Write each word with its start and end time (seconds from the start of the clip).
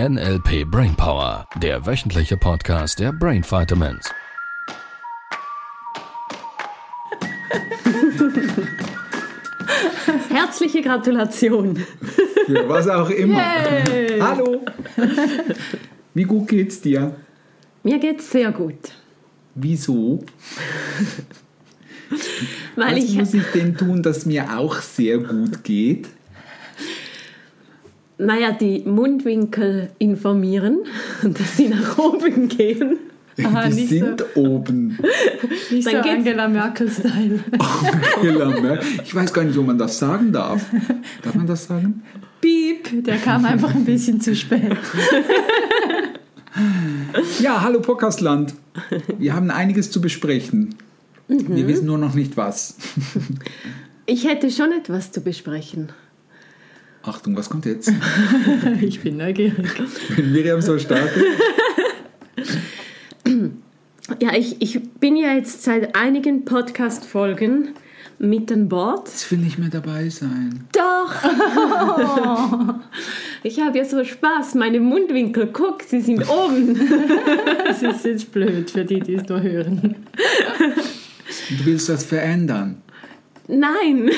NLP 0.00 0.64
Brainpower, 0.68 1.46
der 1.62 1.86
wöchentliche 1.86 2.36
Podcast 2.36 2.98
der 2.98 3.12
Brain 3.12 3.44
Vitamins. 3.44 4.10
Herzliche 10.30 10.82
Gratulation. 10.82 11.76
Für 12.46 12.68
was 12.68 12.88
auch 12.88 13.10
immer. 13.10 13.38
Yay. 13.38 14.20
Hallo. 14.20 14.64
Wie 16.14 16.24
gut 16.24 16.48
geht's 16.48 16.80
dir? 16.80 17.14
Mir 17.82 17.98
geht's 17.98 18.30
sehr 18.30 18.50
gut, 18.50 18.92
Wieso? 19.54 20.24
weil 22.76 22.96
was 22.96 23.04
ich 23.04 23.14
muss 23.14 23.34
ich 23.34 23.44
denn 23.54 23.76
tun, 23.76 24.02
dass 24.02 24.26
mir 24.26 24.58
auch 24.58 24.76
sehr 24.80 25.18
gut 25.18 25.62
geht? 25.64 26.08
Naja, 28.18 28.52
die 28.52 28.80
Mundwinkel 28.86 29.90
informieren, 29.98 30.78
dass 31.22 31.56
sie 31.56 31.68
nach 31.68 31.98
oben 31.98 32.48
gehen. 32.48 32.98
Aha, 33.42 33.66
Die 33.68 33.74
nicht 33.74 33.88
sind 33.88 34.24
oben. 34.36 34.96
Nicht 35.70 35.86
Dann 35.88 35.96
so 35.96 36.02
geht's- 36.02 36.18
Angela 36.18 36.46
Merkel-Style. 36.48 37.40
Angela 38.20 38.46
Merkel. 38.60 38.86
Ich 39.02 39.12
weiß 39.12 39.32
gar 39.32 39.42
nicht, 39.42 39.58
ob 39.58 39.66
man 39.66 39.76
das 39.76 39.98
sagen 39.98 40.30
darf. 40.32 40.64
Darf 41.22 41.34
man 41.34 41.46
das 41.46 41.66
sagen? 41.66 42.02
Piep, 42.40 43.02
der 43.04 43.16
kam 43.16 43.44
einfach 43.44 43.74
ein 43.74 43.84
bisschen 43.84 44.20
zu 44.20 44.36
spät. 44.36 44.76
Ja, 47.40 47.60
hallo 47.62 47.80
Podcastland. 47.80 48.54
Wir 49.18 49.34
haben 49.34 49.50
einiges 49.50 49.90
zu 49.90 50.00
besprechen. 50.00 50.74
Mhm. 51.26 51.56
Wir 51.56 51.66
wissen 51.66 51.86
nur 51.86 51.98
noch 51.98 52.14
nicht 52.14 52.36
was. 52.36 52.76
Ich 54.06 54.28
hätte 54.28 54.50
schon 54.50 54.70
etwas 54.72 55.10
zu 55.10 55.20
besprechen. 55.22 55.88
Achtung, 57.06 57.36
was 57.36 57.50
kommt 57.50 57.66
jetzt? 57.66 57.92
Ich 58.80 59.00
bin 59.00 59.18
neugierig. 59.18 59.68
Wenn 60.16 60.32
Miriam 60.32 60.62
so 60.62 60.78
startet. 60.78 61.22
Ja, 64.20 64.34
ich, 64.34 64.60
ich 64.60 64.80
bin 65.00 65.16
ja 65.16 65.34
jetzt 65.34 65.62
seit 65.62 65.94
einigen 65.94 66.44
Podcast-Folgen 66.46 67.74
mit 68.18 68.50
an 68.50 68.68
Bord. 68.68 69.08
Jetzt 69.08 69.30
will 69.30 69.38
nicht 69.38 69.58
mehr 69.58 69.68
dabei 69.68 70.08
sein. 70.08 70.66
Doch! 70.72 71.14
Ich 73.46 73.60
habe 73.60 73.76
ja 73.76 73.84
so 73.84 74.02
Spaß. 74.02 74.54
Meine 74.54 74.80
Mundwinkel, 74.80 75.50
guck, 75.52 75.82
sie 75.82 76.00
sind 76.00 76.26
oben. 76.30 76.78
Das 77.66 77.82
ist 77.82 78.04
jetzt 78.06 78.32
blöd 78.32 78.70
für 78.70 78.86
die, 78.86 79.00
die 79.00 79.16
es 79.16 79.28
nur 79.28 79.42
hören. 79.42 79.96
Du 81.50 81.66
willst 81.66 81.90
das 81.90 82.04
verändern. 82.04 82.80
Nein! 83.46 84.10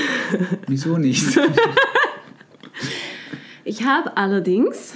Wieso 0.69 0.97
nicht? 0.97 1.25
Ich 3.69 3.85
habe 3.85 4.17
allerdings 4.17 4.95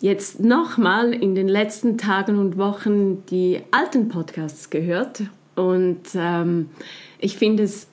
jetzt 0.00 0.40
nochmal 0.40 1.14
in 1.14 1.36
den 1.36 1.46
letzten 1.46 1.98
Tagen 1.98 2.36
und 2.40 2.58
Wochen 2.58 3.24
die 3.26 3.60
alten 3.70 4.08
Podcasts 4.08 4.70
gehört 4.70 5.22
und 5.54 6.00
ähm, 6.16 6.68
ich 7.20 7.36
finde 7.38 7.62
es 7.62 7.86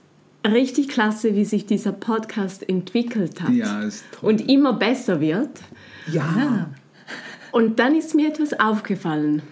richtig 0.44 0.90
klasse, 0.90 1.36
wie 1.36 1.46
sich 1.46 1.68
dieser 1.68 1.92
Podcast 1.92 2.68
entwickelt 2.68 3.40
hat 3.40 3.52
Ja, 3.52 3.82
ist 3.84 4.04
toll. 4.14 4.32
und 4.32 4.50
immer 4.50 4.74
besser 4.74 5.22
wird. 5.22 5.60
Ja. 6.12 6.72
Und 7.52 7.78
dann 7.78 7.94
ist 7.94 8.16
mir 8.16 8.30
etwas 8.30 8.60
aufgefallen. 8.60 9.44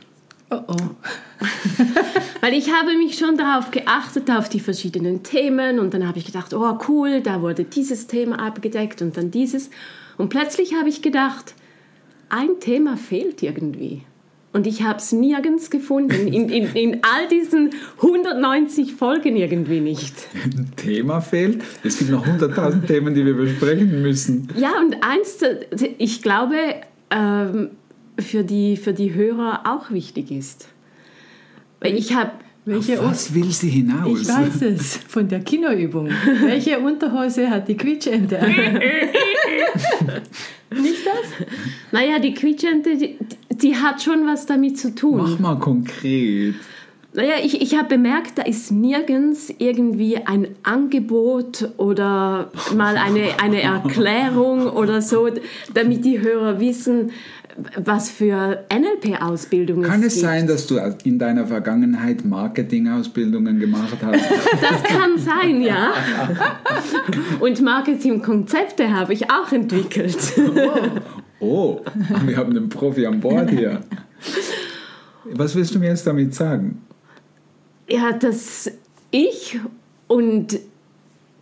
Oh 0.49 0.61
oh. 0.67 0.75
Weil 2.41 2.53
ich 2.53 2.73
habe 2.73 2.97
mich 2.97 3.15
schon 3.19 3.37
darauf 3.37 3.69
geachtet, 3.69 4.31
auf 4.31 4.49
die 4.49 4.59
verschiedenen 4.59 5.21
Themen 5.21 5.77
und 5.77 5.93
dann 5.93 6.07
habe 6.07 6.17
ich 6.17 6.25
gedacht, 6.25 6.51
oh 6.55 6.79
cool, 6.87 7.21
da 7.21 7.43
wurde 7.43 7.63
dieses 7.63 8.07
Thema 8.07 8.39
abgedeckt 8.39 9.03
und 9.03 9.17
dann 9.17 9.29
dieses. 9.29 9.69
Und 10.17 10.29
plötzlich 10.29 10.73
habe 10.75 10.89
ich 10.89 11.01
gedacht, 11.01 11.55
ein 12.29 12.59
Thema 12.59 12.97
fehlt 12.97 13.43
irgendwie. 13.43 14.03
Und 14.53 14.67
ich 14.67 14.83
habe 14.83 14.99
es 14.99 15.11
nirgends 15.11 15.69
gefunden, 15.69 16.27
in, 16.27 16.47
in, 16.47 16.73
in 16.73 17.03
all 17.03 17.27
diesen 17.29 17.71
190 17.97 18.93
Folgen 18.93 19.35
irgendwie 19.35 19.81
nicht. 19.81 20.13
Ein 20.45 20.71
Thema 20.77 21.19
fehlt. 21.19 21.61
Es 21.83 21.97
gibt 21.97 22.09
noch 22.09 22.25
100.000 22.25 22.85
Themen, 22.85 23.13
die 23.13 23.25
wir 23.25 23.33
besprechen 23.33 24.01
müssen. 24.01 24.47
Ja, 24.55 24.79
und 24.79 24.95
eins, 25.03 25.39
ich 25.97 26.21
glaube, 26.21 26.55
ähm, 27.11 27.71
für, 28.17 28.45
die, 28.45 28.77
für 28.77 28.93
die 28.93 29.13
Hörer 29.13 29.63
auch 29.65 29.91
wichtig 29.91 30.31
ist. 30.31 30.69
Weil 31.81 31.97
ich 31.97 32.15
habe 32.15 32.31
Welche 32.63 32.99
Auf 32.99 33.11
was 33.11 33.33
will 33.35 33.51
sie 33.51 33.69
hinaus? 33.69 34.21
Ich 34.21 34.27
weiß 34.27 34.61
es, 34.63 34.97
von 35.07 35.27
der 35.27 35.41
Kinoübung. 35.41 36.09
Welche 36.41 36.79
Unterhose 36.79 37.49
hat 37.49 37.67
die 37.67 37.77
Quietschente? 37.77 38.39
Das? 41.21 41.47
Naja, 41.91 42.19
die 42.19 42.33
Quietschente, 42.33 42.97
die, 42.97 43.17
die 43.49 43.75
hat 43.75 44.01
schon 44.01 44.25
was 44.27 44.45
damit 44.45 44.77
zu 44.77 44.93
tun. 44.93 45.17
Mach 45.17 45.39
mal 45.39 45.59
konkret. 45.59 46.55
Naja, 47.15 47.35
ich, 47.41 47.61
ich 47.61 47.77
habe 47.77 47.87
bemerkt, 47.87 48.37
da 48.37 48.41
ist 48.41 48.71
nirgends 48.71 49.53
irgendwie 49.57 50.17
ein 50.17 50.49
Angebot 50.63 51.69
oder 51.77 52.51
mal 52.75 52.97
eine, 52.97 53.39
eine 53.41 53.61
Erklärung 53.61 54.67
oder 54.67 55.01
so, 55.01 55.29
damit 55.73 56.03
die 56.03 56.19
Hörer 56.19 56.59
wissen, 56.59 57.11
was 57.77 58.09
für 58.09 58.65
NLP-Ausbildung 58.69 59.83
es 59.83 59.89
Kann 59.89 60.03
es 60.03 60.13
gibt. 60.15 60.25
sein, 60.25 60.47
dass 60.47 60.67
du 60.67 60.77
in 61.03 61.17
deiner 61.17 61.47
Vergangenheit 61.47 62.25
Marketingausbildungen 62.25 63.59
gemacht 63.59 63.97
hast? 64.01 64.25
Das 64.61 64.83
kann 64.83 65.17
sein, 65.17 65.61
ja. 65.61 65.93
Und 67.39 67.61
Marketingkonzepte 67.61 68.91
habe 68.93 69.13
ich 69.13 69.29
auch 69.31 69.51
entwickelt. 69.51 70.17
Oh, 71.39 71.81
wir 72.25 72.37
haben 72.37 72.51
einen 72.51 72.69
Profi 72.69 73.05
an 73.05 73.19
Bord 73.19 73.49
hier. 73.49 73.81
Was 75.25 75.55
willst 75.55 75.75
du 75.75 75.79
mir 75.79 75.89
jetzt 75.89 76.07
damit 76.07 76.33
sagen? 76.33 76.81
Ja, 77.89 78.11
dass 78.13 78.71
ich 79.11 79.59
und 80.07 80.59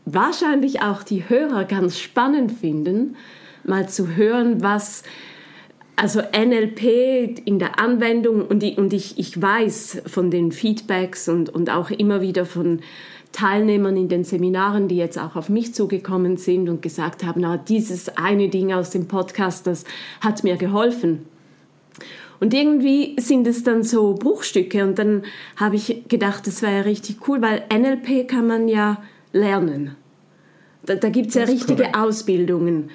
wahrscheinlich 0.05 0.81
auch 0.81 1.03
die 1.03 1.27
Hörer 1.29 1.65
ganz 1.65 1.99
spannend 1.99 2.51
finden, 2.51 3.15
mal 3.63 3.87
zu 3.87 4.15
hören, 4.15 4.61
was 4.61 5.03
also 5.95 6.21
NLP 6.21 7.41
in 7.45 7.59
der 7.59 7.79
Anwendung 7.79 8.45
und, 8.45 8.63
ich, 8.63 8.77
und 8.77 8.93
ich, 8.93 9.17
ich 9.19 9.39
weiß 9.39 10.03
von 10.07 10.31
den 10.31 10.51
Feedbacks 10.51 11.29
und, 11.29 11.49
und 11.49 11.69
auch 11.69 11.91
immer 11.91 12.21
wieder 12.21 12.45
von 12.45 12.81
Teilnehmern 13.31 13.97
in 13.97 14.09
den 14.09 14.23
Seminaren, 14.23 14.87
die 14.87 14.97
jetzt 14.97 15.17
auch 15.19 15.35
auf 15.35 15.49
mich 15.49 15.73
zugekommen 15.73 16.37
sind 16.37 16.69
und 16.69 16.81
gesagt 16.81 17.23
haben, 17.23 17.41
na, 17.41 17.57
dieses 17.57 18.09
eine 18.17 18.49
Ding 18.49 18.71
aus 18.71 18.91
dem 18.91 19.07
Podcast, 19.07 19.67
das 19.67 19.85
hat 20.21 20.43
mir 20.43 20.55
geholfen. 20.55 21.25
Und 22.39 22.53
irgendwie 22.53 23.15
sind 23.19 23.47
es 23.47 23.63
dann 23.63 23.83
so 23.83 24.15
Bruchstücke 24.15 24.83
und 24.83 24.99
dann 24.99 25.23
habe 25.55 25.75
ich 25.75 26.03
gedacht, 26.09 26.45
das 26.45 26.61
wäre 26.61 26.77
ja 26.77 26.81
richtig 26.81 27.27
cool, 27.27 27.41
weil 27.41 27.63
NLP 27.73 28.27
kann 28.27 28.47
man 28.47 28.67
ja 28.67 29.01
lernen. 29.31 29.95
Da, 30.85 30.95
da 30.95 31.09
gibt 31.09 31.29
es 31.29 31.35
ja 31.35 31.43
richtige 31.43 31.83
korrekt. 31.83 31.97
Ausbildungen. 31.97 32.89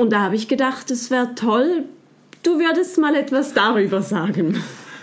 Und 0.00 0.10
da 0.14 0.20
habe 0.22 0.34
ich 0.34 0.48
gedacht, 0.48 0.90
es 0.90 1.10
wäre 1.10 1.34
toll, 1.34 1.84
du 2.42 2.58
würdest 2.58 2.96
mal 2.98 3.14
etwas 3.14 3.52
darüber 3.52 4.00
sagen. 4.00 4.56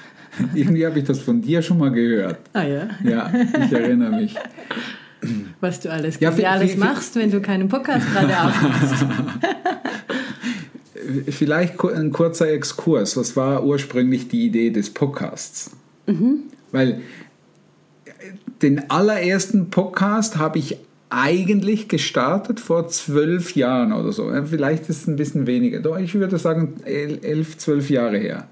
Irgendwie 0.56 0.86
habe 0.88 0.98
ich 1.00 1.06
das 1.06 1.20
von 1.20 1.40
dir 1.42 1.62
schon 1.62 1.78
mal 1.78 1.92
gehört. 1.92 2.38
Ah 2.54 2.64
ja, 2.64 2.88
Ja, 3.04 3.32
ich 3.66 3.72
erinnere 3.72 4.12
mich. 4.20 4.36
was 5.62 5.80
du 5.82 5.92
alles 5.92 6.20
Ja, 6.20 6.32
Geniales 6.32 6.78
machst, 6.78 7.16
wenn 7.16 7.30
du 7.30 7.42
keinen 7.42 7.70
Podcast 7.70 8.08
gerade 8.12 8.40
aufmachst. 8.44 9.06
Vielleicht 11.30 11.80
ein 11.84 12.12
kurzer 12.12 12.50
Exkurs. 12.50 13.18
Was 13.18 13.36
war 13.36 13.64
ursprünglich 13.64 14.28
die 14.30 14.46
Idee 14.48 14.72
des 14.72 14.90
Podcasts? 14.92 15.72
Weil 16.72 16.90
äh, 18.06 18.12
den 18.62 18.90
allerersten 18.90 19.70
Podcast 19.70 20.38
habe 20.38 20.58
ich 20.60 20.78
eigentlich 21.10 21.88
gestartet 21.88 22.60
vor 22.60 22.88
zwölf 22.90 23.56
Jahren 23.56 23.94
oder 23.94 24.12
so. 24.12 24.30
Vielleicht 24.46 24.90
ist 24.90 25.02
es 25.02 25.08
ein 25.08 25.16
bisschen 25.16 25.48
weniger. 25.48 25.80
Doch, 25.80 25.98
ich 25.98 26.14
würde 26.16 26.38
sagen 26.38 26.76
el- 26.84 27.20
elf, 27.24 27.58
zwölf 27.58 27.90
Jahre 27.90 28.18
her. 28.18 28.48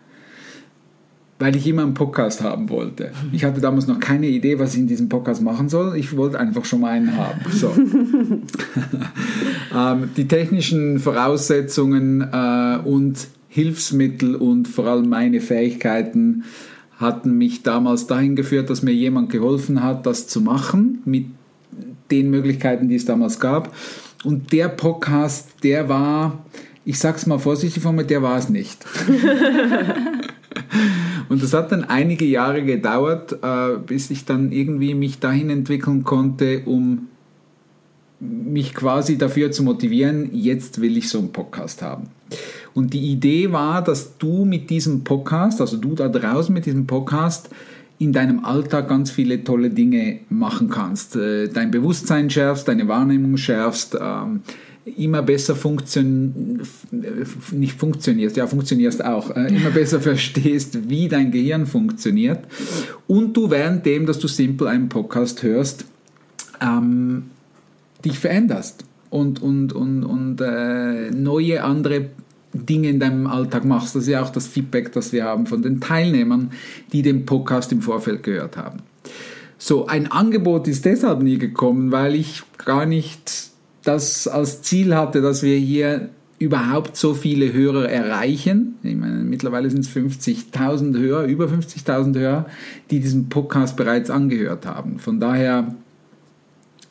Weil 1.38 1.58
ich 1.58 1.68
immer 1.68 1.84
einen 1.84 1.94
Podcast 1.94 2.42
haben 2.42 2.70
wollte. 2.70 3.12
Ich 3.34 3.44
hatte 3.44 3.60
damals 3.60 3.88
noch 3.88 4.00
keine 4.00 4.28
Idee, 4.28 4.58
was 4.58 4.74
ich 4.74 4.80
in 4.80 4.88
diesem 4.88 5.10
Podcast 5.10 5.42
machen 5.42 5.68
soll. 5.68 5.98
Ich 5.98 6.16
wollte 6.16 6.40
einfach 6.40 6.64
schon 6.64 6.80
mal 6.80 6.92
einen 6.92 7.18
haben. 7.18 7.42
So. 7.52 7.74
ähm, 9.78 10.10
die 10.16 10.30
technischen 10.30 11.00
Voraussetzungen 11.00 12.22
äh, 12.22 12.78
und 12.86 13.28
Hilfsmittel 13.50 14.36
und 14.36 14.70
vor 14.70 14.88
allem 14.88 15.10
meine 15.10 15.42
Fähigkeiten 15.42 16.46
hatten 16.98 17.38
mich 17.38 17.64
damals 17.64 18.08
dahin 18.08 18.38
geführt, 18.38 18.70
dass 18.70 18.82
mir 18.82 18.94
jemand 18.94 19.30
geholfen 19.30 19.84
hat, 19.84 20.06
das 20.06 20.28
zu 20.28 20.40
machen 20.40 21.02
mit 21.04 21.26
den 22.22 22.30
Möglichkeiten, 22.30 22.90
die 22.90 22.96
es 22.96 23.06
damals 23.06 23.40
gab. 23.40 23.74
Und 24.24 24.52
der 24.52 24.70
Podcast, 24.70 25.50
der 25.64 25.88
war, 25.90 26.46
ich 26.84 27.00
sag's 27.00 27.26
mal 27.26 27.40
vorsichtig 27.40 27.84
formuliert, 27.84 28.10
der 28.10 28.22
war 28.22 28.38
es 28.38 28.50
nicht. 28.50 28.86
Und 31.30 31.42
das 31.42 31.54
hat 31.54 31.72
dann 31.72 31.84
einige 31.84 32.26
Jahre 32.26 32.64
gedauert, 32.64 33.38
äh, 33.42 33.78
bis 33.86 34.10
ich 34.10 34.26
dann 34.26 34.52
irgendwie 34.52 34.94
mich 34.94 35.20
dahin 35.20 35.50
entwickeln 35.50 36.04
konnte, 36.04 36.62
um 36.66 37.08
mich 38.20 38.74
quasi 38.74 39.18
dafür 39.18 39.52
zu 39.52 39.64
motivieren, 39.64 40.30
jetzt 40.34 40.82
will 40.82 40.98
ich 40.98 41.10
so 41.10 41.20
einen 41.20 41.32
Podcast 41.32 41.82
haben. 41.82 42.08
Und 42.74 42.94
die 42.94 43.12
Idee 43.12 43.52
war, 43.52 43.84
dass 43.84 44.18
du 44.18 44.46
mit 44.46 44.70
diesem 44.70 45.04
Podcast, 45.04 45.62
also 45.62 45.78
du 45.78 45.96
da 45.96 46.08
draußen 46.08 46.54
mit 46.54 46.66
diesem 46.66 46.88
Podcast, 46.88 47.50
in 47.98 48.12
deinem 48.12 48.44
Alltag 48.44 48.90
ganz 48.90 49.12
viele 49.12 49.44
tolle 49.44 49.70
Dinge 49.70 50.20
machen 50.30 50.70
kannst. 50.70 51.16
Äh, 51.16 51.48
dein 51.48 51.72
Bewusstsein 51.72 52.30
schärfst, 52.30 52.68
deine 52.68 52.88
Wahrnehmung 52.88 53.38
schärfst, 53.38 53.98
ähm, 54.00 54.42
immer 54.86 55.24
besser 55.24 55.56
funktion 55.56 56.62
nicht 57.52 57.80
funktionierst, 57.80 58.38
ja 58.38 58.46
funktionierst 58.48 59.04
auch, 59.04 59.36
äh, 59.36 59.48
immer 59.48 59.70
besser 59.74 60.00
verstehst, 60.00 60.90
wie 60.90 61.08
dein 61.08 61.32
Gehirn 61.32 61.66
funktioniert 61.66 62.40
und 63.08 63.36
du 63.36 63.50
währenddem, 63.50 64.06
dass 64.06 64.20
du 64.20 64.28
simpel 64.28 64.68
einen 64.68 64.90
Podcast 64.90 65.42
hörst, 65.42 65.86
ähm, 66.62 67.24
dich 68.04 68.20
veränderst 68.20 68.84
und, 69.10 69.42
und, 69.42 69.74
und, 69.74 70.04
und 70.04 70.42
äh, 70.42 71.10
neue 71.12 71.64
andere 71.64 72.10
Dinge 72.56 72.90
in 72.90 73.00
deinem 73.00 73.28
Alltag 73.28 73.66
machst. 73.66 73.96
Das 73.96 74.04
ist 74.04 74.10
ja 74.10 74.22
auch 74.22 74.30
das 74.30 74.48
Feedback, 74.48 74.92
das 74.92 75.12
wir 75.12 75.26
haben 75.26 75.46
von 75.46 75.62
den 75.62 75.80
Teilnehmern, 75.82 76.52
die 76.92 77.02
den 77.02 77.26
Podcast 77.26 77.72
im 77.72 77.82
Vorfeld 77.82 78.24
gehört 78.24 78.58
haben. 78.58 78.80
So, 79.58 79.88
ein 79.88 80.12
Angebot 80.12 80.68
ist 80.68 80.86
deshalb 80.86 81.22
nie 81.22 81.38
gekommen, 81.38 81.92
weil 81.92 82.16
ich 82.16 82.44
gar 82.58 82.86
nicht 82.86 83.50
das 83.84 84.28
als 84.28 84.62
Ziel 84.62 84.96
hatte, 84.96 85.22
dass 85.22 85.44
wir 85.44 85.58
hier 85.58 86.10
überhaupt 86.38 86.98
so 86.98 87.14
viele 87.14 87.54
Hörer 87.54 87.90
erreichen. 87.90 88.76
Ich 88.84 88.96
meine, 88.96 89.24
mittlerweile 89.24 89.70
sind 89.70 89.82
es 89.82 89.90
50.000 89.90 90.98
Hörer, 90.98 91.26
über 91.26 91.46
50.000 91.46 92.20
Hörer, 92.20 92.46
die 92.92 93.00
diesen 93.00 93.30
Podcast 93.30 93.78
bereits 93.78 94.10
angehört 94.10 94.66
haben. 94.66 95.00
Von 95.00 95.20
daher, 95.20 95.76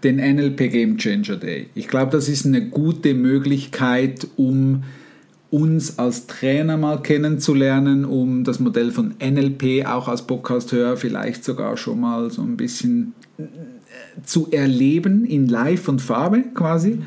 den 0.03 0.17
NLP 0.17 0.71
Game 0.71 0.97
Changer 0.97 1.35
Day. 1.35 1.67
Ich 1.75 1.87
glaube, 1.87 2.11
das 2.11 2.29
ist 2.29 2.45
eine 2.45 2.69
gute 2.69 3.13
Möglichkeit, 3.13 4.27
um 4.37 4.83
uns 5.51 5.99
als 5.99 6.27
Trainer 6.27 6.77
mal 6.77 7.01
kennenzulernen, 7.01 8.05
um 8.05 8.43
das 8.43 8.59
Modell 8.59 8.91
von 8.91 9.15
NLP 9.21 9.85
auch 9.85 10.07
als 10.07 10.27
Podcast-Hörer 10.27 10.97
vielleicht 10.97 11.43
sogar 11.43 11.77
schon 11.77 11.99
mal 11.99 12.29
so 12.29 12.41
ein 12.41 12.57
bisschen 12.57 13.13
zu 14.23 14.51
erleben 14.51 15.25
in 15.25 15.47
Live 15.47 15.87
und 15.87 16.01
Farbe 16.01 16.43
quasi. 16.53 16.99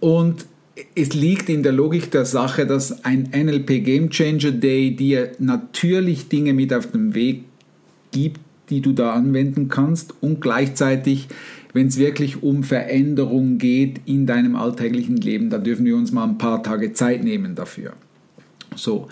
Und 0.00 0.46
es 0.94 1.14
liegt 1.14 1.48
in 1.48 1.62
der 1.62 1.72
Logik 1.72 2.10
der 2.10 2.24
Sache, 2.24 2.66
dass 2.66 3.04
ein 3.04 3.30
NLP 3.34 3.84
Game 3.84 4.10
Changer 4.10 4.52
Day 4.52 4.94
dir 4.94 5.32
natürlich 5.38 6.28
Dinge 6.28 6.54
mit 6.54 6.72
auf 6.72 6.90
den 6.90 7.14
Weg 7.14 7.44
gibt, 8.12 8.40
die 8.70 8.80
du 8.80 8.92
da 8.92 9.12
anwenden 9.12 9.68
kannst 9.68 10.14
und 10.20 10.40
gleichzeitig, 10.40 11.28
wenn 11.72 11.88
es 11.88 11.98
wirklich 11.98 12.42
um 12.42 12.62
Veränderung 12.62 13.58
geht 13.58 14.00
in 14.06 14.26
deinem 14.26 14.56
alltäglichen 14.56 15.16
Leben, 15.16 15.50
da 15.50 15.58
dürfen 15.58 15.84
wir 15.84 15.96
uns 15.96 16.12
mal 16.12 16.24
ein 16.24 16.38
paar 16.38 16.62
Tage 16.62 16.92
Zeit 16.92 17.24
nehmen 17.24 17.54
dafür. 17.54 17.94
So, 18.76 19.08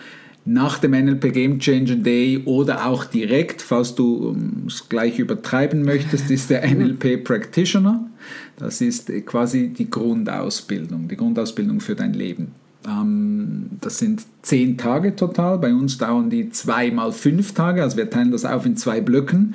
nach 0.46 0.78
dem 0.78 0.92
NLP 0.92 1.32
Game 1.32 1.58
Changer 1.58 1.96
Day 1.96 2.42
oder 2.44 2.86
auch 2.86 3.04
direkt, 3.04 3.60
falls 3.60 3.94
du 3.96 4.36
es 4.66 4.88
gleich 4.88 5.18
übertreiben 5.18 5.82
möchtest, 5.82 6.30
ist 6.30 6.50
der 6.50 6.66
NLP 6.74 7.24
Practitioner. 7.24 8.08
Das 8.56 8.80
ist 8.80 9.10
quasi 9.26 9.68
die 9.68 9.90
Grundausbildung, 9.90 11.08
die 11.08 11.16
Grundausbildung 11.16 11.80
für 11.80 11.96
dein 11.96 12.14
Leben. 12.14 12.52
Ähm, 12.86 13.70
das 13.80 13.98
sind 13.98 14.22
zehn 14.42 14.78
Tage 14.78 15.16
total. 15.16 15.58
Bei 15.58 15.74
uns 15.74 15.98
dauern 15.98 16.30
die 16.30 16.50
zwei 16.50 16.90
mal 16.90 17.12
fünf 17.12 17.52
Tage, 17.52 17.82
also 17.82 17.96
wir 17.96 18.08
teilen 18.08 18.30
das 18.30 18.44
auf 18.44 18.64
in 18.64 18.76
zwei 18.76 19.00
Blöcken. 19.00 19.54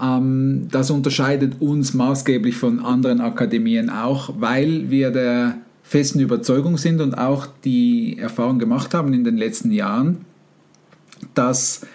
Ähm, 0.00 0.68
das 0.70 0.90
unterscheidet 0.90 1.60
uns 1.60 1.92
maßgeblich 1.92 2.56
von 2.56 2.80
anderen 2.80 3.20
Akademien 3.20 3.90
auch, 3.90 4.34
weil 4.38 4.90
wir 4.90 5.10
der 5.10 5.58
festen 5.94 6.18
Überzeugung 6.18 6.76
sind 6.76 7.00
und 7.00 7.14
auch 7.14 7.46
die 7.64 8.18
Erfahrung 8.18 8.58
gemacht 8.58 8.94
haben 8.94 9.14
in 9.14 9.22
den 9.22 9.36
letzten 9.36 9.70
Jahren, 9.70 10.24
dass 11.34 11.86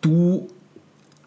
du 0.00 0.48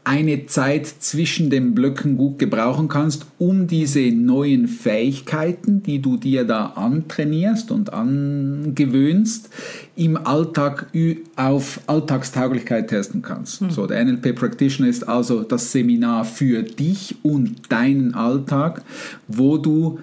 eine 0.04 0.48
Zeit 0.48 0.88
zwischen 0.88 1.52
den 1.52 1.76
Blöcken 1.76 2.18
gut 2.18 2.40
gebrauchen 2.40 2.88
kannst, 2.88 3.28
um 3.38 3.68
diese 3.68 4.12
neuen 4.12 4.68
Fähigkeiten, 4.68 5.84
die 5.84 6.02
du 6.02 6.18
dir 6.18 6.44
da 6.44 6.74
antrainierst 6.76 7.70
und 7.70 7.94
angewöhnst, 7.94 9.52
im 9.96 10.18
Alltag 10.18 10.88
auf 11.36 11.82
Alltagstauglichkeit 11.86 12.88
testen 12.88 13.22
kannst. 13.22 13.62
Mhm. 13.62 13.70
So, 13.70 13.86
der 13.86 14.04
NLP 14.04 14.36
Practitioner 14.36 14.90
ist 14.90 15.08
also 15.08 15.44
das 15.44 15.72
Seminar 15.72 16.26
für 16.26 16.64
dich 16.64 17.18
und 17.22 17.72
deinen 17.72 18.16
Alltag, 18.16 18.82
wo 19.28 19.60
du 19.60 20.00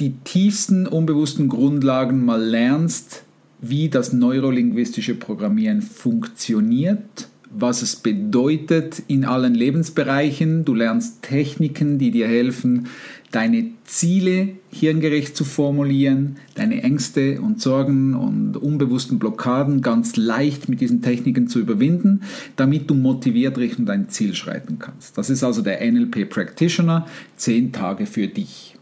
die 0.00 0.14
tiefsten 0.24 0.86
unbewussten 0.86 1.48
Grundlagen 1.48 2.24
mal 2.24 2.42
lernst, 2.42 3.24
wie 3.60 3.88
das 3.88 4.12
neurolinguistische 4.12 5.14
Programmieren 5.14 5.80
funktioniert, 5.80 7.28
was 7.50 7.80
es 7.80 7.96
bedeutet 7.96 9.02
in 9.06 9.24
allen 9.24 9.54
Lebensbereichen. 9.54 10.64
Du 10.64 10.74
lernst 10.74 11.22
Techniken, 11.22 11.98
die 11.98 12.10
dir 12.10 12.28
helfen, 12.28 12.88
deine 13.30 13.70
Ziele 13.84 14.50
hirngerecht 14.70 15.36
zu 15.36 15.44
formulieren, 15.44 16.36
deine 16.54 16.82
Ängste 16.82 17.40
und 17.40 17.60
Sorgen 17.62 18.14
und 18.14 18.56
unbewussten 18.56 19.18
Blockaden 19.18 19.80
ganz 19.80 20.16
leicht 20.16 20.68
mit 20.68 20.80
diesen 20.80 21.02
Techniken 21.02 21.48
zu 21.48 21.58
überwinden, 21.58 22.22
damit 22.56 22.90
du 22.90 22.94
motiviert 22.94 23.56
Richtung 23.58 23.86
dein 23.86 24.10
Ziel 24.10 24.34
schreiten 24.34 24.78
kannst. 24.78 25.16
Das 25.16 25.30
ist 25.30 25.42
also 25.42 25.62
der 25.62 25.80
NLP 25.90 26.28
Practitioner, 26.28 27.06
10 27.36 27.72
Tage 27.72 28.06
für 28.06 28.28
dich. 28.28 28.75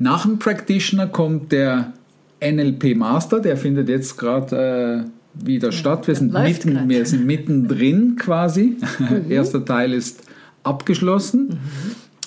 Nach 0.00 0.24
dem 0.24 0.38
Practitioner 0.38 1.08
kommt 1.08 1.52
der 1.52 1.92
NLP 2.42 2.96
Master, 2.96 3.38
der 3.38 3.58
findet 3.58 3.90
jetzt 3.90 4.16
gerade 4.16 5.04
äh, 5.04 5.46
wieder 5.46 5.68
ja, 5.68 5.72
statt. 5.72 6.08
Wir 6.08 6.14
sind, 6.14 6.32
mitten, 6.32 6.88
wir 6.88 7.04
sind 7.04 7.26
mittendrin 7.26 8.16
quasi. 8.18 8.78
Mhm. 8.98 9.30
Erster 9.30 9.62
Teil 9.62 9.92
ist 9.92 10.22
abgeschlossen. 10.62 11.60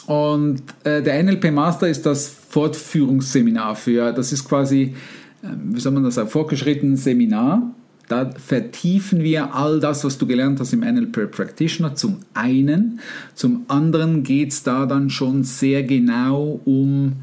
Mhm. 0.07 0.13
Und 0.13 0.61
äh, 0.83 1.01
der 1.01 1.23
NLP 1.23 1.51
Master 1.51 1.87
ist 1.87 2.05
das 2.05 2.27
Fortführungsseminar 2.27 3.75
für, 3.75 4.11
das 4.11 4.31
ist 4.31 4.47
quasi, 4.47 4.93
äh, 5.41 5.47
wie 5.71 5.79
soll 5.79 5.93
man 5.93 6.03
das 6.03 6.13
sagen, 6.13 6.29
vorgeschrittenes 6.29 7.03
Seminar. 7.03 7.73
Da 8.07 8.29
vertiefen 8.31 9.23
wir 9.23 9.55
all 9.55 9.79
das, 9.79 10.03
was 10.03 10.19
du 10.19 10.27
gelernt 10.27 10.59
hast 10.59 10.73
im 10.73 10.81
NLP 10.81 11.31
Practitioner 11.31 11.95
zum 11.95 12.19
einen. 12.35 12.99
Zum 13.33 13.65
anderen 13.67 14.21
geht 14.21 14.51
es 14.51 14.61
da 14.61 14.85
dann 14.85 15.09
schon 15.09 15.43
sehr 15.43 15.81
genau 15.81 16.59
um 16.65 17.13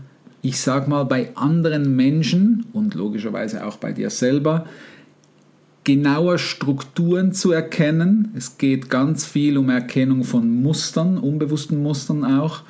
ich 0.42 0.60
sag 0.60 0.88
mal, 0.88 1.04
bei 1.04 1.34
anderen 1.36 1.96
Menschen 1.96 2.66
und 2.72 2.94
logischerweise 2.94 3.66
auch 3.66 3.76
bei 3.76 3.92
dir 3.92 4.10
selber 4.10 4.66
genauer 5.84 6.38
Strukturen 6.38 7.32
zu 7.32 7.52
erkennen. 7.52 8.32
Es 8.36 8.58
geht 8.58 8.90
ganz 8.90 9.24
viel 9.24 9.56
um 9.56 9.70
Erkennung 9.70 10.24
von 10.24 10.62
Mustern, 10.62 11.18
unbewussten 11.18 11.82
Mustern 11.82 12.24
auch. 12.24 12.62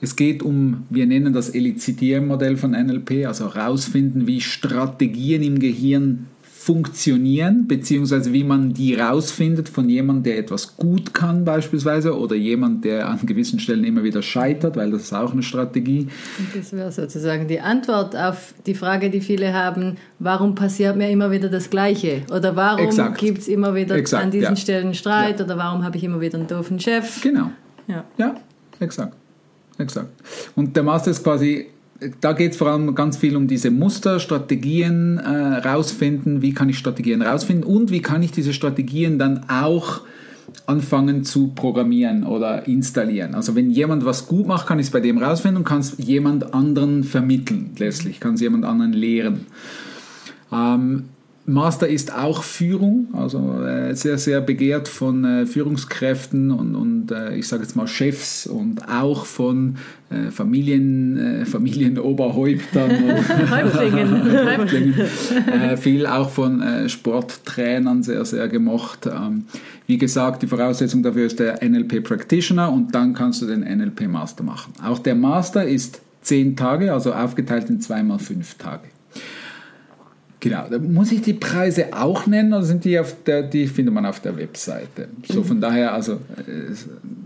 Es 0.00 0.14
geht 0.14 0.42
um, 0.42 0.84
wir 0.90 1.06
nennen 1.06 1.32
das 1.32 1.48
Elizitiermodell 1.48 2.56
von 2.56 2.72
NLP, 2.72 3.26
also 3.26 3.52
herausfinden, 3.54 4.26
wie 4.26 4.40
Strategien 4.40 5.42
im 5.42 5.58
Gehirn 5.58 6.26
funktionieren, 6.66 7.68
beziehungsweise 7.68 8.32
wie 8.32 8.42
man 8.42 8.74
die 8.74 8.96
rausfindet 8.96 9.68
von 9.68 9.88
jemandem, 9.88 10.24
der 10.24 10.38
etwas 10.38 10.76
gut 10.76 11.14
kann 11.14 11.44
beispielsweise 11.44 12.18
oder 12.18 12.34
jemand, 12.34 12.84
der 12.84 13.08
an 13.08 13.20
gewissen 13.22 13.60
Stellen 13.60 13.84
immer 13.84 14.02
wieder 14.02 14.20
scheitert, 14.20 14.74
weil 14.74 14.90
das 14.90 15.02
ist 15.02 15.12
auch 15.12 15.32
eine 15.32 15.44
Strategie. 15.44 16.08
Und 16.40 16.48
das 16.56 16.72
wäre 16.72 16.90
sozusagen 16.90 17.46
die 17.46 17.60
Antwort 17.60 18.16
auf 18.16 18.52
die 18.66 18.74
Frage, 18.74 19.10
die 19.10 19.20
viele 19.20 19.54
haben, 19.54 19.96
warum 20.18 20.56
passiert 20.56 20.96
mir 20.96 21.08
immer 21.08 21.30
wieder 21.30 21.48
das 21.48 21.70
Gleiche? 21.70 22.22
Oder 22.34 22.56
warum 22.56 23.14
gibt 23.14 23.38
es 23.38 23.46
immer 23.46 23.76
wieder 23.76 23.94
exakt, 23.94 24.24
an 24.24 24.32
diesen 24.32 24.54
ja. 24.54 24.56
Stellen 24.56 24.94
Streit? 24.94 25.38
Ja. 25.38 25.44
Oder 25.44 25.58
warum 25.58 25.84
habe 25.84 25.96
ich 25.96 26.02
immer 26.02 26.20
wieder 26.20 26.36
einen 26.36 26.48
doofen 26.48 26.80
Chef? 26.80 27.22
Genau. 27.22 27.52
Ja, 27.86 28.02
ja 28.18 28.34
exakt. 28.80 29.14
exakt. 29.78 30.08
Und 30.56 30.74
der 30.74 30.82
Master 30.82 31.12
ist 31.12 31.22
quasi 31.22 31.66
da 32.20 32.32
geht 32.32 32.52
es 32.52 32.58
vor 32.58 32.68
allem 32.68 32.94
ganz 32.94 33.16
viel 33.16 33.36
um 33.36 33.46
diese 33.46 33.70
Muster, 33.70 34.20
Strategien 34.20 35.18
äh, 35.18 35.28
rausfinden. 35.28 36.42
Wie 36.42 36.52
kann 36.52 36.68
ich 36.68 36.78
Strategien 36.78 37.22
rausfinden 37.22 37.64
und 37.64 37.90
wie 37.90 38.02
kann 38.02 38.22
ich 38.22 38.32
diese 38.32 38.52
Strategien 38.52 39.18
dann 39.18 39.48
auch 39.48 40.02
anfangen 40.66 41.24
zu 41.24 41.48
programmieren 41.48 42.24
oder 42.24 42.66
installieren. 42.66 43.34
Also 43.34 43.54
wenn 43.54 43.70
jemand 43.70 44.04
was 44.04 44.26
gut 44.26 44.46
macht, 44.46 44.66
kann 44.66 44.78
ich 44.78 44.86
es 44.86 44.92
bei 44.92 45.00
dem 45.00 45.18
rausfinden 45.18 45.58
und 45.58 45.64
kann 45.64 45.80
es 45.80 45.96
jemand 45.98 46.54
anderen 46.54 47.04
vermitteln 47.04 47.72
letztlich, 47.78 48.20
kann 48.20 48.34
es 48.34 48.40
jemand 48.40 48.64
anderen 48.64 48.92
lehren. 48.92 49.46
Ähm, 50.52 51.04
Master 51.48 51.86
ist 51.86 52.12
auch 52.12 52.42
Führung, 52.42 53.06
also 53.12 53.62
äh, 53.62 53.94
sehr, 53.94 54.18
sehr 54.18 54.40
begehrt 54.40 54.88
von 54.88 55.24
äh, 55.24 55.46
Führungskräften 55.46 56.50
und, 56.50 56.74
und 56.74 57.12
äh, 57.12 57.36
ich 57.36 57.46
sage 57.46 57.62
jetzt 57.62 57.76
mal 57.76 57.86
Chefs 57.86 58.48
und 58.48 58.88
auch 58.88 59.24
von 59.26 59.76
äh, 60.10 60.32
Familien, 60.32 61.16
äh, 61.16 61.44
Familienoberhäuptern. 61.46 62.90
Häuptlingen. 63.48 64.46
Häuptlingen. 64.58 64.94
Äh, 65.00 65.76
viel 65.76 66.06
auch 66.06 66.30
von 66.30 66.88
Sporttrainern 66.88 68.02
sehr, 68.02 68.24
sehr 68.24 68.48
gemocht. 68.48 69.06
Ähm, 69.06 69.44
wie 69.86 69.98
gesagt, 69.98 70.42
die 70.42 70.48
Voraussetzung 70.48 71.04
dafür 71.04 71.26
ist 71.26 71.38
der 71.38 71.62
NLP 71.62 72.02
Practitioner 72.02 72.72
und 72.72 72.92
dann 72.92 73.14
kannst 73.14 73.40
du 73.42 73.46
den 73.46 73.60
NLP 73.60 74.08
Master 74.08 74.42
machen. 74.42 74.72
Auch 74.82 74.98
der 74.98 75.14
Master 75.14 75.64
ist 75.64 76.00
zehn 76.22 76.56
Tage, 76.56 76.92
also 76.92 77.12
aufgeteilt 77.12 77.70
in 77.70 77.80
zweimal 77.80 78.18
fünf 78.18 78.54
Tage. 78.54 78.88
Genau, 80.48 80.78
muss 80.78 81.12
ich 81.12 81.22
die 81.22 81.32
Preise 81.32 81.86
auch 81.92 82.26
nennen 82.26 82.52
oder 82.52 82.62
sind 82.62 82.84
die 82.84 82.98
auf 82.98 83.16
der, 83.24 83.42
die 83.42 83.66
findet 83.66 83.94
man 83.94 84.06
auf 84.06 84.20
der 84.20 84.36
Webseite. 84.36 85.08
So 85.28 85.42
von 85.42 85.60
daher, 85.60 85.92
also 85.92 86.14
äh, 86.14 86.72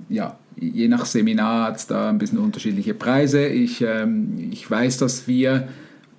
ja, 0.09 0.39
je 0.57 0.89
nach 0.89 1.05
Seminar 1.05 1.69
hat 1.69 1.77
es 1.77 1.87
da 1.87 2.09
ein 2.09 2.19
bisschen 2.19 2.39
unterschiedliche 2.39 2.95
Preise. 2.95 3.47
Ich, 3.47 3.83
ähm, 3.83 4.49
ich 4.51 4.71
weiß, 4.71 4.99
dass 4.99 5.29
wir 5.29 5.69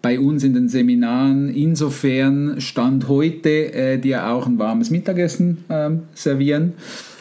bei 0.01 0.20
uns 0.20 0.43
in 0.43 0.53
den 0.53 0.67
Seminaren 0.67 1.50
insofern 1.50 2.60
Stand 2.60 3.08
heute 3.08 3.74
äh, 3.74 3.98
dir 4.00 4.27
auch 4.27 4.48
ein 4.48 4.58
warmes 4.58 4.89
Mittagessen 4.89 5.63
ähm, 5.70 6.03
servieren 6.13 6.74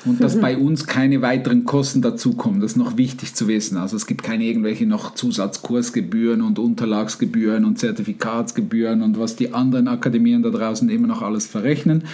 und 0.06 0.22
dass 0.22 0.40
bei 0.40 0.56
uns 0.56 0.86
keine 0.86 1.20
weiteren 1.20 1.64
Kosten 1.66 2.00
dazukommen. 2.00 2.60
Das 2.60 2.72
ist 2.72 2.76
noch 2.76 2.96
wichtig 2.96 3.34
zu 3.34 3.48
wissen. 3.48 3.76
Also 3.76 3.96
es 3.96 4.06
gibt 4.06 4.22
keine 4.22 4.44
irgendwelche 4.44 4.86
noch 4.86 5.14
Zusatzkursgebühren 5.14 6.40
und 6.40 6.58
Unterlagsgebühren 6.58 7.64
und 7.64 7.78
Zertifikatsgebühren 7.78 9.02
und 9.02 9.18
was 9.18 9.36
die 9.36 9.52
anderen 9.52 9.88
Akademien 9.88 10.42
da 10.42 10.50
draußen 10.50 10.88
immer 10.88 11.06
noch 11.06 11.22
alles 11.22 11.46
verrechnen. 11.46 12.04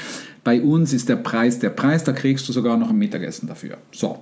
Bei 0.42 0.60
uns 0.60 0.92
ist 0.92 1.08
der 1.08 1.16
Preis 1.16 1.58
der 1.58 1.70
Preis, 1.70 2.04
da 2.04 2.12
kriegst 2.12 2.48
du 2.48 2.52
sogar 2.52 2.76
noch 2.76 2.90
ein 2.90 2.98
Mittagessen 2.98 3.48
dafür. 3.48 3.78
So. 3.92 4.18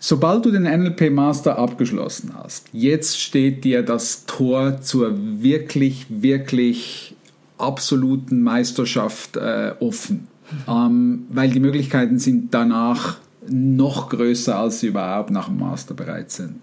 Sobald 0.00 0.44
du 0.46 0.50
den 0.50 0.62
NLP 0.62 1.10
Master 1.10 1.58
abgeschlossen 1.58 2.32
hast, 2.34 2.68
jetzt 2.72 3.20
steht 3.20 3.64
dir 3.64 3.82
das 3.82 4.26
Tor 4.26 4.80
zur 4.80 5.12
wirklich, 5.42 6.06
wirklich 6.08 7.16
absoluten 7.58 8.42
Meisterschaft 8.42 9.36
äh, 9.36 9.72
offen 9.80 10.28
ähm, 10.66 11.26
weil 11.30 11.50
die 11.50 11.60
Möglichkeiten 11.60 12.18
sind 12.18 12.54
danach 12.54 13.18
noch 13.48 14.10
größer, 14.10 14.58
als 14.58 14.80
sie 14.80 14.88
überhaupt 14.88 15.30
nach 15.30 15.46
dem 15.46 15.58
Master 15.58 15.94
bereit 15.94 16.30
sind. 16.30 16.56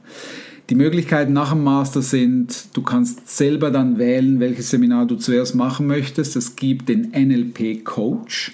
Die 0.70 0.76
Möglichkeiten 0.76 1.34
nach 1.34 1.52
dem 1.52 1.64
Master 1.64 2.02
sind, 2.02 2.76
du 2.76 2.82
kannst 2.82 3.28
selber 3.30 3.70
dann 3.70 4.00
wählen, 4.00 4.40
welches 4.40 4.72
Seminar 4.72 5.06
du 5.06 5.16
zuerst 5.16 5.54
machen 5.54 5.86
möchtest. 5.86 6.36
Es 6.36 6.56
gibt 6.56 6.90
den 6.90 7.12
NLP 7.12 7.86
Coach, 7.86 8.54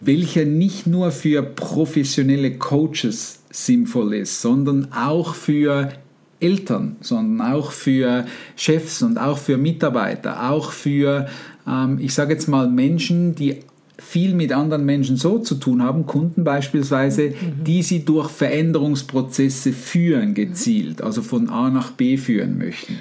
welcher 0.00 0.44
nicht 0.44 0.86
nur 0.86 1.10
für 1.10 1.42
professionelle 1.42 2.56
Coaches 2.56 3.40
sinnvoll 3.50 4.14
ist, 4.14 4.40
sondern 4.40 4.92
auch 4.92 5.34
für 5.34 5.92
Eltern, 6.40 6.96
sondern 7.00 7.52
auch 7.52 7.70
für 7.70 8.26
Chefs 8.56 9.02
und 9.02 9.18
auch 9.18 9.38
für 9.38 9.58
Mitarbeiter, 9.58 10.50
auch 10.50 10.72
für, 10.72 11.28
ähm, 11.66 11.98
ich 12.00 12.14
sage 12.14 12.32
jetzt 12.32 12.48
mal, 12.48 12.68
Menschen, 12.68 13.34
die 13.34 13.56
viel 13.98 14.34
mit 14.34 14.52
anderen 14.52 14.86
Menschen 14.86 15.16
so 15.16 15.38
zu 15.38 15.56
tun 15.56 15.82
haben, 15.82 16.06
Kunden 16.06 16.42
beispielsweise, 16.42 17.30
mhm. 17.30 17.64
die 17.64 17.82
sie 17.82 18.04
durch 18.04 18.30
Veränderungsprozesse 18.30 19.72
führen, 19.72 20.32
gezielt, 20.32 21.02
also 21.02 21.20
von 21.20 21.50
A 21.50 21.68
nach 21.68 21.92
B 21.92 22.16
führen 22.16 22.56
möchten. 22.56 22.98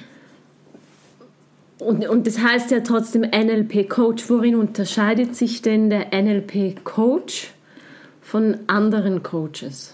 Und, 1.80 2.08
und 2.08 2.28
das 2.28 2.40
heißt 2.40 2.72
ja 2.72 2.82
trotzdem 2.82 3.22
NLP-Coach. 3.22 4.30
Worin 4.30 4.56
unterscheidet 4.56 5.36
sich 5.36 5.62
denn 5.62 5.90
der 5.90 6.08
NLP-Coach 6.14 7.52
von 8.22 8.58
anderen 8.68 9.24
Coaches? 9.24 9.94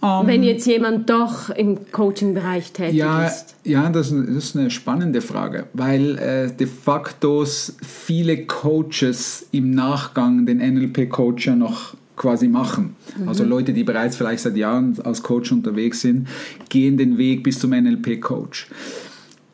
Um, 0.00 0.26
Wenn 0.26 0.42
jetzt 0.42 0.66
jemand 0.66 1.10
doch 1.10 1.50
im 1.50 1.92
Coaching-Bereich 1.92 2.72
tätig 2.72 2.94
ja, 2.94 3.26
ist. 3.26 3.54
Ja, 3.64 3.90
das, 3.90 4.08
das, 4.08 4.26
ist 4.26 4.56
eine 4.56 4.70
spannende 4.70 5.20
Frage, 5.20 5.66
weil 5.74 6.16
äh, 6.16 6.50
de 6.50 6.66
facto 6.66 7.44
viele 7.44 8.46
Coaches 8.46 9.46
im 9.52 9.72
Nachgang 9.72 10.46
den 10.46 10.58
NLP-Coach 10.58 11.48
ja 11.48 11.54
noch 11.54 11.94
quasi 12.16 12.48
machen. 12.48 12.96
Mhm. 13.18 13.28
Also 13.28 13.44
Leute, 13.44 13.74
die 13.74 13.84
bereits 13.84 14.16
vielleicht 14.16 14.42
seit 14.42 14.56
Jahren 14.56 14.98
als 15.04 15.22
Coach 15.22 15.52
unterwegs 15.52 16.00
sind, 16.00 16.28
gehen 16.70 16.96
den 16.96 17.18
Weg 17.18 17.42
bis 17.42 17.58
zum 17.58 17.70
NLP-Coach. 17.70 18.68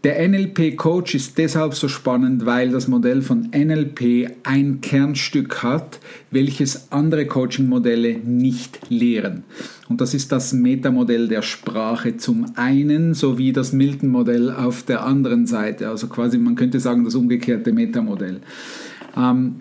Der 0.06 0.28
NLP-Coach 0.28 1.16
ist 1.16 1.36
deshalb 1.36 1.74
so 1.74 1.88
spannend, 1.88 2.46
weil 2.46 2.70
das 2.70 2.86
Modell 2.86 3.22
von 3.22 3.50
NLP 3.52 4.36
ein 4.44 4.80
Kernstück 4.80 5.64
hat, 5.64 5.98
welches 6.30 6.92
andere 6.92 7.26
Coaching-Modelle 7.26 8.18
nicht 8.18 8.88
lehren. 8.88 9.42
Und 9.88 10.00
das 10.00 10.14
ist 10.14 10.30
das 10.30 10.52
Metamodell 10.52 11.26
der 11.26 11.42
Sprache 11.42 12.18
zum 12.18 12.46
einen, 12.54 13.14
sowie 13.14 13.52
das 13.52 13.72
Milton-Modell 13.72 14.52
auf 14.52 14.84
der 14.84 15.04
anderen 15.04 15.48
Seite. 15.48 15.88
Also 15.88 16.06
quasi, 16.06 16.38
man 16.38 16.54
könnte 16.54 16.78
sagen, 16.78 17.04
das 17.04 17.16
umgekehrte 17.16 17.72
Metamodell. 17.72 18.42
Ähm, 19.16 19.56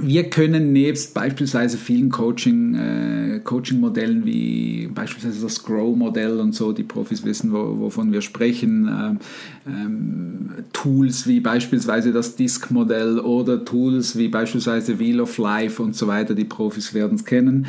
wir 0.00 0.30
können 0.30 0.72
nebst 0.72 1.12
beispielsweise 1.12 1.76
vielen 1.76 2.08
Coaching, 2.08 2.74
äh, 2.74 3.40
Coaching-Modellen 3.40 4.24
wie 4.24 4.88
beispielsweise 4.92 5.42
das 5.42 5.62
Grow-Modell 5.62 6.40
und 6.40 6.54
so, 6.54 6.72
die 6.72 6.82
Profis 6.82 7.24
wissen, 7.24 7.52
wo, 7.52 7.78
wovon 7.78 8.10
wir 8.10 8.22
sprechen, 8.22 8.88
äh, 8.88 9.70
ähm, 9.70 10.50
Tools 10.72 11.26
wie 11.26 11.40
beispielsweise 11.40 12.12
das 12.12 12.36
Disk-Modell 12.36 13.18
oder 13.18 13.64
Tools 13.64 14.16
wie 14.16 14.28
beispielsweise 14.28 14.98
Wheel 14.98 15.20
of 15.20 15.36
Life 15.36 15.82
und 15.82 15.94
so 15.94 16.06
weiter, 16.06 16.34
die 16.34 16.44
Profis 16.44 16.94
werden 16.94 17.16
es 17.16 17.24
kennen. 17.26 17.66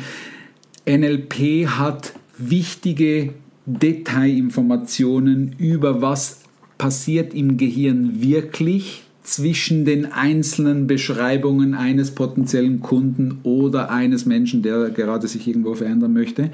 NLP 0.86 1.66
hat 1.68 2.14
wichtige 2.38 3.34
Detailinformationen 3.66 5.54
über 5.58 6.00
was 6.00 6.40
passiert 6.78 7.34
im 7.34 7.56
Gehirn 7.56 8.20
wirklich 8.20 9.03
zwischen 9.24 9.84
den 9.84 10.12
einzelnen 10.12 10.86
Beschreibungen 10.86 11.74
eines 11.74 12.12
potenziellen 12.12 12.80
Kunden 12.80 13.40
oder 13.42 13.90
eines 13.90 14.26
Menschen, 14.26 14.62
der 14.62 14.90
gerade 14.90 15.26
sich 15.26 15.48
irgendwo 15.48 15.74
verändern 15.74 16.12
möchte 16.12 16.50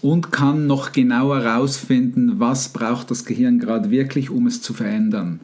und 0.00 0.32
kann 0.32 0.66
noch 0.66 0.92
genauer 0.92 1.42
herausfinden, 1.42 2.40
was 2.40 2.70
braucht 2.70 3.10
das 3.10 3.24
Gehirn 3.24 3.58
gerade 3.58 3.90
wirklich, 3.90 4.30
um 4.30 4.46
es 4.46 4.60
zu 4.60 4.74
verändern. 4.74 5.40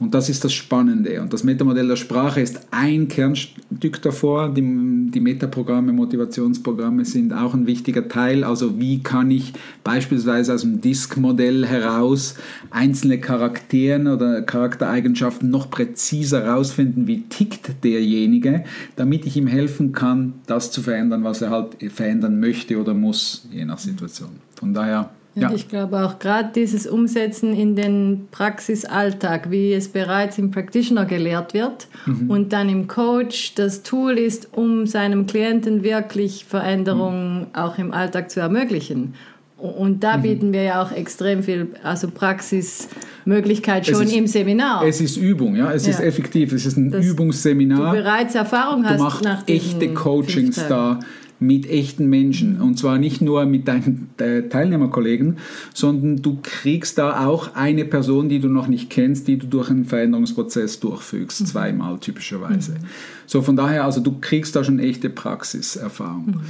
Und 0.00 0.14
das 0.14 0.30
ist 0.30 0.44
das 0.44 0.54
Spannende. 0.54 1.20
Und 1.20 1.34
das 1.34 1.44
Metamodell 1.44 1.86
der 1.86 1.96
Sprache 1.96 2.40
ist 2.40 2.68
ein 2.70 3.08
Kernstück 3.08 4.00
davor. 4.00 4.48
Die, 4.48 4.62
die 4.62 5.20
Metaprogramme, 5.20 5.92
Motivationsprogramme 5.92 7.04
sind 7.04 7.34
auch 7.34 7.52
ein 7.52 7.66
wichtiger 7.66 8.08
Teil. 8.08 8.42
Also 8.42 8.80
wie 8.80 9.02
kann 9.02 9.30
ich 9.30 9.52
beispielsweise 9.84 10.54
aus 10.54 10.62
dem 10.62 10.80
Disk-Modell 10.80 11.66
heraus 11.66 12.36
einzelne 12.70 13.20
Charakteren 13.20 14.08
oder 14.08 14.40
Charaktereigenschaften 14.40 15.50
noch 15.50 15.70
präziser 15.70 16.44
herausfinden, 16.44 17.06
wie 17.06 17.24
tickt 17.24 17.84
derjenige, 17.84 18.64
damit 18.96 19.26
ich 19.26 19.36
ihm 19.36 19.48
helfen 19.48 19.92
kann, 19.92 20.32
das 20.46 20.72
zu 20.72 20.80
verändern, 20.80 21.24
was 21.24 21.42
er 21.42 21.50
halt 21.50 21.76
verändern 21.92 22.40
möchte 22.40 22.80
oder 22.80 22.94
muss, 22.94 23.46
je 23.52 23.66
nach 23.66 23.78
Situation. 23.78 24.30
Von 24.56 24.72
daher 24.72 25.10
ja. 25.34 25.52
ich 25.54 25.68
glaube 25.68 26.04
auch 26.04 26.18
gerade 26.18 26.50
dieses 26.54 26.86
Umsetzen 26.86 27.54
in 27.54 27.76
den 27.76 28.28
Praxisalltag, 28.30 29.50
wie 29.50 29.72
es 29.72 29.88
bereits 29.88 30.38
im 30.38 30.50
Practitioner 30.50 31.04
gelehrt 31.04 31.54
wird 31.54 31.88
mhm. 32.06 32.30
und 32.30 32.52
dann 32.52 32.68
im 32.68 32.88
Coach 32.88 33.54
das 33.54 33.82
Tool 33.82 34.18
ist, 34.18 34.48
um 34.52 34.86
seinem 34.86 35.26
Klienten 35.26 35.82
wirklich 35.82 36.44
Veränderungen 36.44 37.40
mhm. 37.40 37.46
auch 37.54 37.78
im 37.78 37.92
Alltag 37.92 38.30
zu 38.30 38.40
ermöglichen. 38.40 39.14
Und 39.56 40.02
da 40.02 40.16
mhm. 40.16 40.22
bieten 40.22 40.52
wir 40.52 40.62
ja 40.62 40.82
auch 40.82 40.90
extrem 40.90 41.42
viel, 41.42 41.68
also 41.82 42.08
Praxismöglichkeit 42.08 43.86
schon 43.86 44.04
ist, 44.04 44.16
im 44.16 44.26
Seminar. 44.26 44.84
Es 44.86 45.02
ist 45.02 45.18
Übung, 45.18 45.54
ja, 45.54 45.70
es 45.72 45.84
ja. 45.84 45.92
ist 45.92 46.00
effektiv, 46.00 46.52
es 46.52 46.64
ist 46.64 46.78
ein 46.78 46.90
Dass 46.90 47.04
Übungsseminar. 47.04 47.92
Du 47.92 48.02
bereits 48.02 48.34
Erfahrung 48.34 48.84
hast 48.86 48.98
du 48.98 49.04
machst 49.04 49.48
echte 49.48 49.92
Coachings 49.92 50.56
da 50.66 50.98
mit 51.40 51.68
echten 51.68 52.06
Menschen. 52.06 52.60
Und 52.60 52.78
zwar 52.78 52.98
nicht 52.98 53.22
nur 53.22 53.46
mit 53.46 53.66
deinen 53.66 54.10
Teilnehmerkollegen, 54.16 55.38
sondern 55.74 56.22
du 56.22 56.38
kriegst 56.42 56.98
da 56.98 57.26
auch 57.26 57.54
eine 57.54 57.86
Person, 57.86 58.28
die 58.28 58.40
du 58.40 58.48
noch 58.48 58.68
nicht 58.68 58.90
kennst, 58.90 59.26
die 59.26 59.38
du 59.38 59.46
durch 59.46 59.70
einen 59.70 59.86
Veränderungsprozess 59.86 60.80
durchfügst, 60.80 61.40
mhm. 61.40 61.46
zweimal 61.46 61.98
typischerweise. 61.98 62.72
Mhm. 62.72 62.86
So 63.26 63.40
von 63.42 63.56
daher, 63.56 63.84
also 63.84 64.00
du 64.00 64.16
kriegst 64.20 64.54
da 64.54 64.62
schon 64.62 64.78
echte 64.78 65.08
Praxiserfahrung. 65.08 66.26
Mhm. 66.26 66.40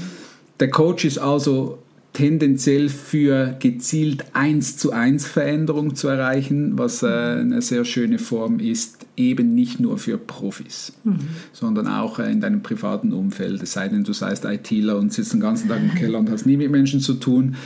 Der 0.59 0.71
Coach 0.71 1.05
ist 1.05 1.19
also 1.19 1.79
tendenziell 2.13 2.89
für 2.89 3.57
gezielt 3.59 4.25
1 4.33 4.77
zu 4.77 4.93
1 4.93 5.27
Veränderung 5.27 5.95
zu 5.95 6.09
erreichen, 6.09 6.77
was 6.77 7.03
äh, 7.03 7.07
eine 7.07 7.63
sehr 7.63 7.85
schöne 7.85 8.19
Form 8.19 8.59
ist, 8.59 9.07
eben 9.17 9.55
nicht 9.55 9.81
nur 9.81 9.99
für 9.99 10.19
Profis, 10.19 10.93
mhm. 11.05 11.19
sondern 11.53 11.87
auch 11.87 12.19
äh, 12.19 12.31
in 12.31 12.41
deinem 12.41 12.63
privaten 12.63 13.13
Umfeld, 13.13 13.63
es 13.63 13.73
sei 13.73 13.89
denn, 13.89 14.05
du 14.05 14.13
seist 14.13 14.45
ITler 14.45 14.99
und 14.99 15.13
sitzt 15.13 15.33
den 15.33 15.41
ganzen 15.41 15.69
Tag 15.69 15.81
im 15.81 15.95
Keller 15.95 16.19
und 16.19 16.31
hast 16.31 16.47
nie 16.47 16.57
mit 16.57 16.71
Menschen 16.71 17.01
zu 17.01 17.15
tun, 17.15 17.57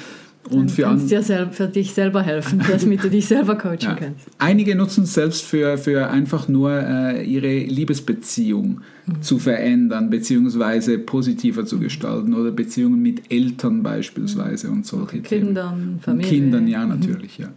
und 0.50 0.70
für, 0.70 0.82
kannst 0.82 1.10
dir 1.10 1.22
selber, 1.22 1.52
für 1.52 1.68
dich 1.68 1.94
selber 1.94 2.22
helfen, 2.22 2.60
damit 2.68 3.02
du 3.02 3.10
dich 3.10 3.26
selber 3.26 3.56
coachen 3.56 3.78
ja. 3.80 3.94
kannst. 3.94 4.26
Einige 4.38 4.74
nutzen 4.74 5.04
es 5.04 5.14
selbst 5.14 5.42
für, 5.42 5.78
für 5.78 6.10
einfach 6.10 6.48
nur 6.48 6.72
äh, 6.72 7.24
ihre 7.24 7.58
Liebesbeziehung 7.58 8.80
mhm. 9.06 9.22
zu 9.22 9.38
verändern, 9.38 10.10
beziehungsweise 10.10 10.98
positiver 10.98 11.64
zu 11.64 11.78
gestalten 11.78 12.34
oder 12.34 12.50
Beziehungen 12.50 13.00
mit 13.00 13.32
Eltern 13.32 13.82
beispielsweise 13.82 14.70
und 14.70 14.86
solche 14.86 15.20
Kindern, 15.20 15.78
Themen. 15.78 16.00
Familie. 16.00 16.30
Kindern, 16.30 16.68
ja, 16.68 16.84
natürlich, 16.84 17.38
mhm. 17.38 17.44
ja. 17.44 17.50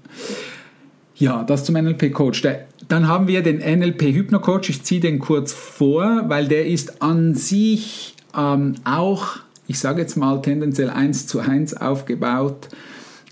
Ja, 1.20 1.44
das 1.44 1.66
zum 1.66 1.76
NLP-Coach. 1.76 2.44
Dann 2.88 3.08
haben 3.08 3.28
wir 3.28 3.42
den 3.42 3.58
NLP-Hypno-Coach. 3.58 4.70
Ich 4.70 4.84
ziehe 4.84 5.02
den 5.02 5.18
kurz 5.18 5.52
vor, 5.52 6.26
weil 6.28 6.48
der 6.48 6.68
ist 6.68 7.02
an 7.02 7.34
sich 7.34 8.14
ähm, 8.38 8.76
auch 8.86 9.38
ich 9.68 9.80
sage 9.80 10.02
jetzt 10.02 10.16
mal 10.16 10.42
tendenziell 10.42 10.90
eins 10.90 11.28
zu 11.28 11.40
eins 11.40 11.76
aufgebaut, 11.76 12.70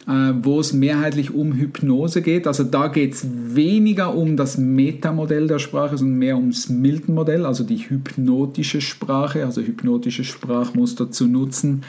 äh, 0.08 0.34
wo 0.42 0.60
es 0.60 0.74
mehrheitlich 0.74 1.34
um 1.34 1.54
Hypnose 1.54 2.22
geht. 2.22 2.46
Also 2.48 2.64
da 2.64 2.88
geht 2.88 3.14
es 3.14 3.26
weniger 3.28 4.16
um 4.16 4.38
das 4.38 4.58
Metamodell 4.58 5.48
der 5.48 5.60
Sprache, 5.60 5.98
sondern 5.98 6.20
mehr 6.20 6.38
ums 6.38 6.70
Milton-Modell, 6.70 7.46
also 7.46 7.64
die 7.64 7.78
hypnotische 7.78 8.82
Sprache, 8.82 9.46
also 9.46 9.62
hypnotische 9.62 10.24
Sprachmuster 10.24 11.10
zu 11.10 11.28
nutzen. 11.28 11.84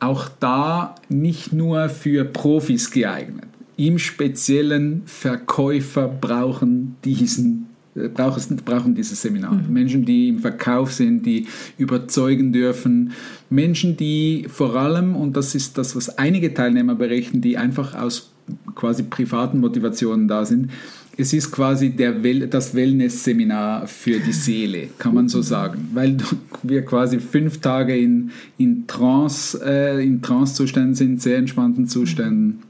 Auch 0.00 0.28
da 0.40 0.96
nicht 1.08 1.52
nur 1.52 1.88
für 1.88 2.24
Profis 2.24 2.90
geeignet. 2.90 3.44
Im 3.76 3.98
Speziellen 3.98 5.02
Verkäufer 5.06 6.08
brauchen 6.08 6.96
diesen 7.04 7.68
brauchen, 7.94 8.56
brauchen 8.64 8.94
dieses 8.94 9.20
Seminar. 9.20 9.54
Mhm. 9.54 9.72
Menschen, 9.72 10.04
die 10.04 10.28
im 10.28 10.38
Verkauf 10.38 10.92
sind, 10.92 11.26
die 11.26 11.46
überzeugen 11.78 12.52
dürfen. 12.52 13.12
Menschen, 13.50 13.96
die 13.96 14.46
vor 14.48 14.74
allem, 14.76 15.14
und 15.14 15.36
das 15.36 15.54
ist 15.54 15.78
das, 15.78 15.94
was 15.94 16.18
einige 16.18 16.54
Teilnehmer 16.54 16.94
berichten, 16.94 17.40
die 17.40 17.58
einfach 17.58 17.94
aus 17.94 18.30
quasi 18.74 19.02
privaten 19.04 19.60
Motivationen 19.60 20.26
da 20.26 20.44
sind, 20.44 20.70
es 21.16 21.34
ist 21.34 21.50
quasi 21.50 21.90
der 21.90 22.22
well 22.22 22.46
das 22.48 22.74
Wellness-Seminar 22.74 23.86
für 23.86 24.18
die 24.18 24.32
Seele, 24.32 24.88
kann 24.98 25.14
man 25.14 25.28
so 25.28 25.42
sagen, 25.42 25.90
weil 25.92 26.16
wir 26.62 26.84
quasi 26.86 27.20
fünf 27.20 27.60
Tage 27.60 27.94
in, 27.96 28.30
in 28.56 28.86
Trance, 28.86 29.60
äh, 29.62 30.02
in 30.02 30.22
Trance-Zuständen 30.22 30.94
sind, 30.94 31.20
sehr 31.20 31.36
entspannten 31.36 31.86
Zuständen. 31.86 32.62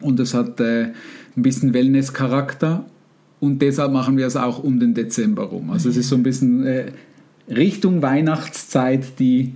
Und 0.00 0.18
es 0.18 0.34
hat 0.34 0.58
äh, 0.58 0.88
ein 1.36 1.42
bisschen 1.42 1.72
Wellness-Charakter 1.72 2.84
und 3.40 3.60
deshalb 3.60 3.92
machen 3.92 4.16
wir 4.16 4.26
es 4.26 4.36
auch 4.36 4.62
um 4.62 4.80
den 4.80 4.94
Dezember 4.94 5.44
rum. 5.44 5.70
Also 5.70 5.88
es 5.88 5.96
ist 5.96 6.08
so 6.08 6.16
ein 6.16 6.22
bisschen 6.22 6.66
äh, 6.66 6.86
Richtung 7.48 8.02
Weihnachtszeit 8.02 9.18
die, 9.18 9.54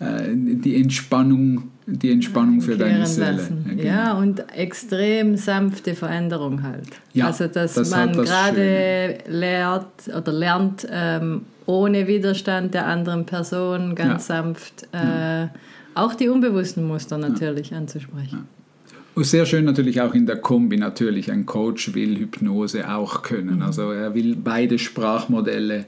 äh, 0.00 0.28
die 0.34 0.80
Entspannung, 0.80 1.70
die 1.86 2.10
Entspannung 2.10 2.60
für 2.60 2.76
deine 2.76 3.06
Seele. 3.06 3.48
Ja, 3.66 3.70
genau. 3.70 3.82
ja, 3.82 4.12
und 4.18 4.44
extrem 4.56 5.36
sanfte 5.36 5.94
Veränderung 5.94 6.62
halt. 6.62 6.88
Ja, 7.12 7.26
also 7.28 7.46
dass 7.46 7.74
das 7.74 7.90
man 7.90 8.12
gerade 8.12 9.18
lernt 9.28 9.86
oder 10.16 10.32
lernt, 10.32 10.86
ähm, 10.90 11.42
ohne 11.66 12.08
Widerstand 12.08 12.74
der 12.74 12.86
anderen 12.86 13.24
Person 13.24 13.94
ganz 13.94 14.28
ja. 14.28 14.42
sanft 14.42 14.88
äh, 14.92 15.46
auch 15.94 16.14
die 16.14 16.28
unbewussten 16.28 16.86
Muster 16.86 17.18
natürlich 17.18 17.74
anzusprechen. 17.74 18.48
Sehr 19.16 19.44
schön 19.44 19.66
natürlich 19.66 20.00
auch 20.00 20.14
in 20.14 20.26
der 20.26 20.36
Kombi 20.36 20.78
natürlich. 20.78 21.30
Ein 21.30 21.44
Coach 21.44 21.94
will 21.94 22.18
Hypnose 22.18 22.90
auch 22.90 23.22
können. 23.22 23.56
Mhm. 23.56 23.62
Also 23.62 23.90
er 23.90 24.14
will 24.14 24.36
beide 24.36 24.78
Sprachmodelle 24.78 25.84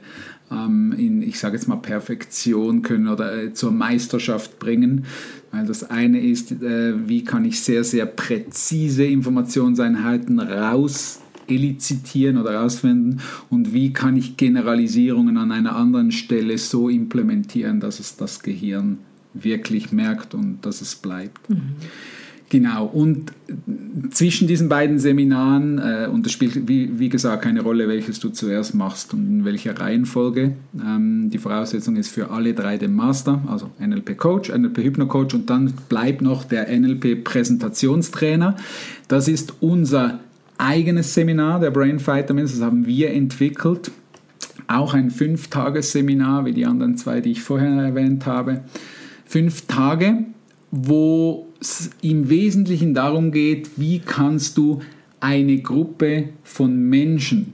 ähm, 0.51 0.93
in, 0.97 1.21
ich 1.23 1.39
sage 1.39 1.55
jetzt 1.55 1.67
mal, 1.67 1.77
Perfektion 1.77 2.83
können 2.83 3.07
oder 3.07 3.43
äh, 3.43 3.53
zur 3.53 3.71
Meisterschaft 3.71 4.59
bringen. 4.59 5.05
Weil 5.51 5.65
das 5.65 5.89
eine 5.89 6.19
ist, 6.19 6.51
äh, 6.51 7.09
wie 7.09 7.23
kann 7.23 7.45
ich 7.45 7.61
sehr, 7.61 7.83
sehr 7.83 8.05
präzise 8.05 9.05
Informationseinheiten 9.05 10.39
raus 10.39 11.21
elizitieren 11.47 12.37
oder 12.37 12.55
rausfinden 12.55 13.21
und 13.51 13.71
wie 13.71 13.93
kann 13.93 14.17
ich 14.17 14.35
Generalisierungen 14.35 15.37
an 15.37 15.51
einer 15.51 15.75
anderen 15.75 16.11
Stelle 16.11 16.57
so 16.57 16.89
implementieren, 16.89 17.79
dass 17.79 17.99
es 17.99 18.17
das 18.17 18.41
Gehirn 18.41 18.97
wirklich 19.35 19.91
merkt 19.91 20.33
und 20.33 20.65
dass 20.65 20.81
es 20.81 20.95
bleibt. 20.95 21.49
Mhm. 21.49 21.75
Genau, 22.49 22.85
und 22.85 23.31
zwischen 24.11 24.47
diesen 24.47 24.69
beiden 24.69 24.99
Seminaren, 24.99 25.79
äh, 25.79 26.07
und 26.11 26.25
das 26.25 26.31
spielt 26.31 26.67
wie, 26.67 26.99
wie, 26.99 27.09
gesagt 27.09 27.43
keine 27.43 27.61
Rolle, 27.61 27.87
welches 27.87 28.19
du 28.19 28.29
zuerst 28.29 28.75
machst 28.75 29.13
und 29.15 29.25
in 29.27 29.45
welcher 29.45 29.79
Reihenfolge, 29.79 30.53
ähm, 30.79 31.31
die 31.31 31.39
Voraussetzung 31.39 31.95
ist 31.95 32.09
für 32.09 32.29
alle 32.29 32.53
drei 32.53 32.77
den 32.77 32.93
Master, 32.93 33.41
also 33.47 33.71
NLP 33.79 34.15
Coach, 34.17 34.51
NLP 34.51 34.77
Hypno 34.77 35.07
Coach 35.07 35.33
und 35.33 35.49
dann 35.49 35.73
bleibt 35.89 36.21
noch 36.21 36.43
der 36.43 36.67
NLP 36.69 37.23
Präsentationstrainer. 37.23 38.55
Das 39.07 39.27
ist 39.27 39.55
unser 39.59 40.19
eigenes 40.59 41.15
Seminar, 41.15 41.59
der 41.59 41.71
Brain 41.71 41.99
Vitamins, 41.99 42.51
das 42.51 42.61
haben 42.61 42.85
wir 42.85 43.11
entwickelt. 43.11 43.91
Auch 44.67 44.93
ein 44.93 45.09
Fünf-Tages-Seminar, 45.09 46.45
wie 46.45 46.53
die 46.53 46.65
anderen 46.65 46.97
zwei, 46.97 47.21
die 47.21 47.31
ich 47.31 47.41
vorher 47.41 47.69
erwähnt 47.69 48.25
habe. 48.25 48.61
Fünf 49.25 49.67
Tage, 49.67 50.25
wo 50.75 51.47
es 51.59 51.89
im 52.01 52.29
Wesentlichen 52.29 52.93
darum 52.93 53.31
geht, 53.31 53.71
wie 53.77 53.99
kannst 53.99 54.57
du 54.57 54.81
eine 55.19 55.57
Gruppe 55.59 56.29
von 56.43 56.89
Menschen 56.89 57.53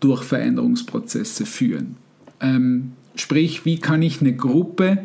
durch 0.00 0.22
Veränderungsprozesse 0.24 1.46
führen. 1.46 1.96
Ähm, 2.40 2.92
sprich, 3.14 3.64
wie 3.64 3.78
kann 3.78 4.02
ich 4.02 4.20
eine 4.20 4.34
Gruppe 4.34 4.98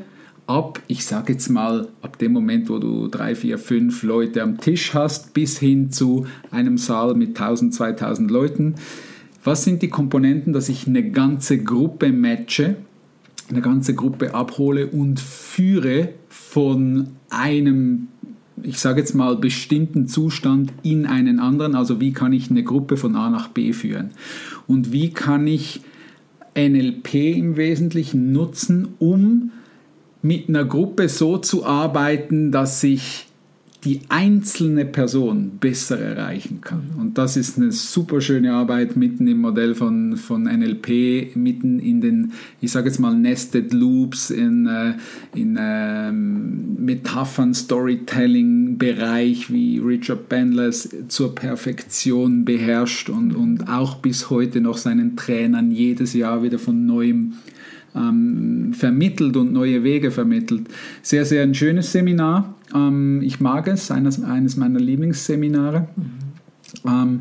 ab, 0.47 0.81
ich 0.87 1.05
sage 1.05 1.33
jetzt 1.33 1.49
mal, 1.49 1.87
ab 2.01 2.17
dem 2.19 2.33
Moment, 2.33 2.69
wo 2.69 2.79
du 2.79 3.07
drei, 3.07 3.35
vier, 3.35 3.57
fünf 3.57 4.03
Leute 4.03 4.43
am 4.43 4.59
Tisch 4.59 4.93
hast, 4.93 5.33
bis 5.33 5.59
hin 5.59 5.91
zu 5.91 6.25
einem 6.51 6.77
Saal 6.77 7.15
mit 7.15 7.29
1000, 7.39 7.73
2000 7.73 8.29
Leuten, 8.29 8.75
was 9.43 9.63
sind 9.63 9.81
die 9.81 9.89
Komponenten, 9.89 10.53
dass 10.53 10.69
ich 10.69 10.87
eine 10.87 11.09
ganze 11.11 11.61
Gruppe 11.61 12.11
matche, 12.11 12.77
eine 13.49 13.61
ganze 13.61 13.93
Gruppe 13.93 14.33
abhole 14.33 14.87
und 14.87 15.19
führe 15.19 16.09
von 16.33 17.09
einem 17.29 18.07
ich 18.61 18.79
sage 18.79 18.99
jetzt 18.99 19.13
mal, 19.13 19.35
bestimmten 19.35 20.07
Zustand 20.07 20.71
in 20.83 21.05
einen 21.05 21.39
anderen. 21.39 21.75
Also 21.75 21.99
wie 21.99 22.13
kann 22.13 22.33
ich 22.33 22.49
eine 22.49 22.63
Gruppe 22.63 22.97
von 22.97 23.15
A 23.15 23.29
nach 23.29 23.49
B 23.49 23.73
führen? 23.73 24.11
Und 24.67 24.91
wie 24.91 25.09
kann 25.09 25.47
ich 25.47 25.81
NLP 26.55 27.13
im 27.15 27.57
Wesentlichen 27.57 28.31
nutzen, 28.31 28.89
um 28.99 29.51
mit 30.21 30.47
einer 30.47 30.65
Gruppe 30.65 31.09
so 31.09 31.37
zu 31.37 31.65
arbeiten, 31.65 32.51
dass 32.51 32.83
ich 32.83 33.27
die 33.83 34.01
einzelne 34.07 34.85
Person 34.85 35.57
besser 35.59 35.99
erreichen 35.99 36.61
kann. 36.61 36.91
Und 36.97 37.17
das 37.17 37.35
ist 37.35 37.57
eine 37.57 37.71
super 37.73 38.21
schöne 38.21 38.53
Arbeit 38.53 38.95
mitten 38.95 39.27
im 39.27 39.41
Modell 39.41 39.75
von, 39.75 40.15
von 40.15 40.43
NLP, 40.43 41.35
mitten 41.35 41.79
in 41.79 41.99
den, 41.99 42.31
ich 42.61 42.71
sage 42.71 42.87
jetzt 42.87 42.99
mal, 42.99 43.13
Nested 43.13 43.73
Loops, 43.73 44.29
in, 44.29 44.67
äh, 44.67 44.93
in 45.35 45.57
ähm, 45.59 46.75
Metaphern, 46.79 47.53
Storytelling-Bereich, 47.53 49.51
wie 49.51 49.79
Richard 49.79 50.29
Bandler 50.29 50.71
zur 50.71 51.35
Perfektion 51.35 52.45
beherrscht 52.45 53.09
und, 53.09 53.35
und 53.35 53.67
auch 53.69 53.95
bis 53.95 54.29
heute 54.29 54.61
noch 54.61 54.77
seinen 54.77 55.17
Trainern 55.17 55.71
jedes 55.71 56.13
Jahr 56.13 56.41
wieder 56.41 56.59
von 56.59 56.85
neuem 56.85 57.33
ähm, 57.95 58.73
vermittelt 58.73 59.35
und 59.37 59.53
neue 59.53 59.83
Wege 59.83 60.11
vermittelt. 60.11 60.67
Sehr, 61.01 61.25
sehr 61.25 61.43
ein 61.43 61.53
schönes 61.53 61.91
Seminar. 61.91 62.55
Ähm, 62.73 63.21
ich 63.23 63.39
mag 63.39 63.67
es, 63.67 63.91
eines, 63.91 64.21
eines 64.23 64.57
meiner 64.57 64.79
Lieblingsseminare. 64.79 65.87
Mhm. 65.95 66.87
Ähm, 66.87 67.19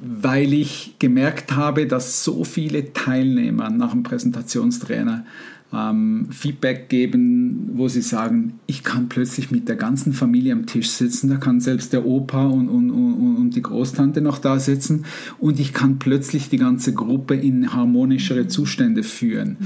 weil 0.00 0.52
ich 0.52 0.96
gemerkt 0.98 1.56
habe, 1.56 1.86
dass 1.86 2.22
so 2.22 2.44
viele 2.44 2.92
Teilnehmer 2.92 3.70
nach 3.70 3.90
dem 3.90 4.02
Präsentationstrainer 4.02 5.24
ähm, 5.72 6.28
Feedback 6.30 6.88
geben, 6.88 7.70
wo 7.74 7.88
sie 7.88 8.00
sagen, 8.00 8.54
ich 8.66 8.84
kann 8.84 9.08
plötzlich 9.08 9.50
mit 9.50 9.68
der 9.68 9.76
ganzen 9.76 10.12
Familie 10.12 10.52
am 10.54 10.66
Tisch 10.66 10.88
sitzen, 10.88 11.28
da 11.28 11.36
kann 11.36 11.60
selbst 11.60 11.92
der 11.92 12.06
Opa 12.06 12.46
und, 12.46 12.68
und, 12.68 12.90
und, 12.90 13.36
und 13.36 13.56
die 13.56 13.62
Großtante 13.62 14.22
noch 14.22 14.38
da 14.38 14.58
sitzen 14.58 15.04
und 15.38 15.60
ich 15.60 15.74
kann 15.74 15.98
plötzlich 15.98 16.48
die 16.48 16.56
ganze 16.56 16.94
Gruppe 16.94 17.34
in 17.34 17.74
harmonischere 17.74 18.48
Zustände 18.48 19.02
führen. 19.02 19.58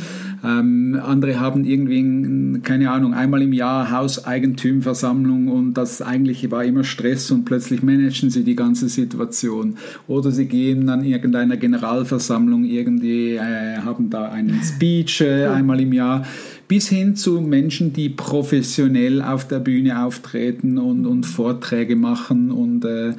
Ähm, 0.44 1.00
andere 1.04 1.38
haben 1.38 1.64
irgendwie, 1.64 2.60
keine 2.60 2.90
Ahnung, 2.90 3.14
einmal 3.14 3.42
im 3.42 3.52
Jahr 3.52 3.92
Hauseigentümversammlung 3.92 5.48
und 5.48 5.74
das 5.74 6.02
eigentlich 6.02 6.50
war 6.50 6.64
immer 6.64 6.82
Stress 6.82 7.30
und 7.30 7.44
plötzlich 7.44 7.82
managen 7.82 8.30
sie 8.30 8.42
die 8.42 8.56
ganze 8.56 8.88
Situation. 8.88 9.76
Oder 10.08 10.32
sie 10.32 10.46
gehen 10.46 10.88
an 10.88 11.04
irgendeiner 11.04 11.56
Generalversammlung 11.56 12.64
irgendwie, 12.64 13.34
äh, 13.34 13.78
haben 13.84 14.10
da 14.10 14.30
einen 14.30 14.60
Speech 14.62 15.20
äh, 15.20 15.46
einmal 15.46 15.80
im 15.80 15.91
Jahr, 15.92 16.26
bis 16.68 16.88
hin 16.88 17.16
zu 17.16 17.40
Menschen, 17.40 17.92
die 17.92 18.08
professionell 18.08 19.22
auf 19.22 19.46
der 19.46 19.60
Bühne 19.60 20.04
auftreten 20.04 20.78
und, 20.78 21.06
und 21.06 21.24
Vorträge 21.24 21.96
machen 21.96 22.50
und 22.50 22.84
äh, 22.84 23.14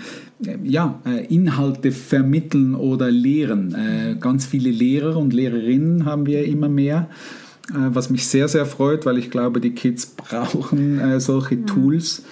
ja, 0.64 1.00
äh, 1.06 1.26
Inhalte 1.28 1.92
vermitteln 1.92 2.76
oder 2.76 3.12
lehren. 3.12 3.76
Äh, 3.76 4.16
ganz 4.20 4.46
viele 4.46 4.72
Lehrer 4.72 5.18
und 5.18 5.34
Lehrerinnen 5.34 6.06
haben 6.06 6.26
wir 6.26 6.46
immer 6.46 6.70
mehr, 6.70 7.10
äh, 7.70 7.74
was 7.76 8.10
mich 8.10 8.28
sehr, 8.28 8.48
sehr 8.48 8.66
freut, 8.66 9.06
weil 9.06 9.18
ich 9.18 9.30
glaube, 9.30 9.62
die 9.62 9.72
Kids 9.72 10.06
brauchen 10.06 11.00
äh, 11.00 11.20
solche 11.20 11.56
ja. 11.56 11.62
Tools. 11.62 12.24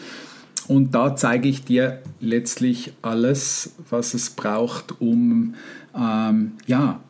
Und 0.67 0.95
da 0.95 1.15
zeige 1.15 1.49
ich 1.49 1.65
dir 1.65 1.99
letztlich 2.19 2.93
alles, 3.01 3.73
was 3.89 4.13
es 4.13 4.29
braucht, 4.29 5.01
um 5.01 5.55
ähm, 5.95 6.53
ja, 6.65 7.01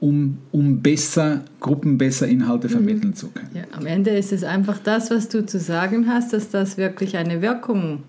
um, 0.00 0.38
um 0.52 0.82
besser, 0.82 1.42
Gruppen 1.60 1.98
besser 1.98 2.28
Inhalte 2.28 2.68
vermitteln 2.68 3.10
mhm. 3.10 3.14
zu 3.14 3.28
können. 3.28 3.50
Ja, 3.54 3.62
am 3.72 3.86
Ende 3.86 4.10
ist 4.10 4.32
es 4.32 4.44
einfach 4.44 4.78
das, 4.78 5.10
was 5.10 5.28
du 5.28 5.44
zu 5.44 5.58
sagen 5.58 6.08
hast, 6.08 6.32
dass 6.32 6.50
das 6.50 6.76
wirklich 6.76 7.16
eine 7.16 7.42
Wirkung 7.42 8.02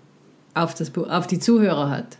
auf, 0.54 0.74
das, 0.74 0.96
auf 0.96 1.26
die 1.26 1.38
Zuhörer 1.38 1.90
hat. 1.90 2.18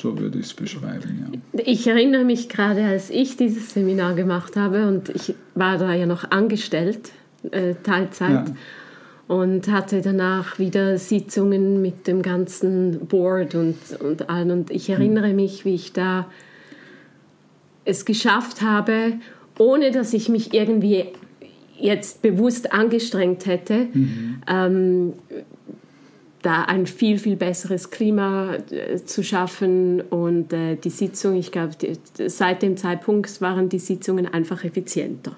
So 0.00 0.18
würde 0.18 0.38
ich 0.38 0.46
es 0.46 0.54
beschreiben, 0.54 1.40
ja. 1.52 1.62
Ich 1.64 1.86
erinnere 1.86 2.24
mich 2.24 2.48
gerade, 2.48 2.84
als 2.84 3.10
ich 3.10 3.36
dieses 3.36 3.74
Seminar 3.74 4.14
gemacht 4.14 4.56
habe 4.56 4.86
und 4.86 5.08
ich 5.08 5.34
war 5.54 5.78
da 5.78 5.92
ja 5.92 6.06
noch 6.06 6.30
angestellt, 6.30 7.10
äh, 7.50 7.74
Teilzeit. 7.82 8.48
Ja. 8.48 8.54
Und 9.26 9.68
hatte 9.68 10.02
danach 10.02 10.58
wieder 10.58 10.98
Sitzungen 10.98 11.80
mit 11.80 12.06
dem 12.06 12.20
ganzen 12.20 13.06
Board 13.06 13.54
und, 13.54 13.78
und 14.00 14.28
allen. 14.28 14.50
Und 14.50 14.70
ich 14.70 14.90
erinnere 14.90 15.32
mich, 15.32 15.64
wie 15.64 15.74
ich 15.74 15.94
da 15.94 16.26
es 17.84 18.04
geschafft 18.04 18.62
habe, 18.62 19.14
ohne 19.58 19.90
dass 19.90 20.12
ich 20.12 20.28
mich 20.28 20.54
irgendwie 20.54 21.06
jetzt 21.78 22.22
bewusst 22.22 22.72
angestrengt 22.72 23.46
hätte, 23.46 23.88
mhm. 23.92 24.42
ähm, 24.48 25.12
da 26.44 26.62
ein 26.62 26.86
viel, 26.86 27.18
viel 27.18 27.36
besseres 27.36 27.90
Klima 27.90 28.54
äh, 28.70 29.02
zu 29.04 29.24
schaffen. 29.24 30.00
Und 30.02 30.52
äh, 30.52 30.76
die 30.76 30.90
Sitzung, 30.90 31.36
ich 31.36 31.50
glaube, 31.50 31.74
seit 32.26 32.62
dem 32.62 32.76
Zeitpunkt 32.76 33.40
waren 33.40 33.68
die 33.68 33.78
Sitzungen 33.78 34.26
einfach 34.26 34.62
effizienter. 34.64 35.32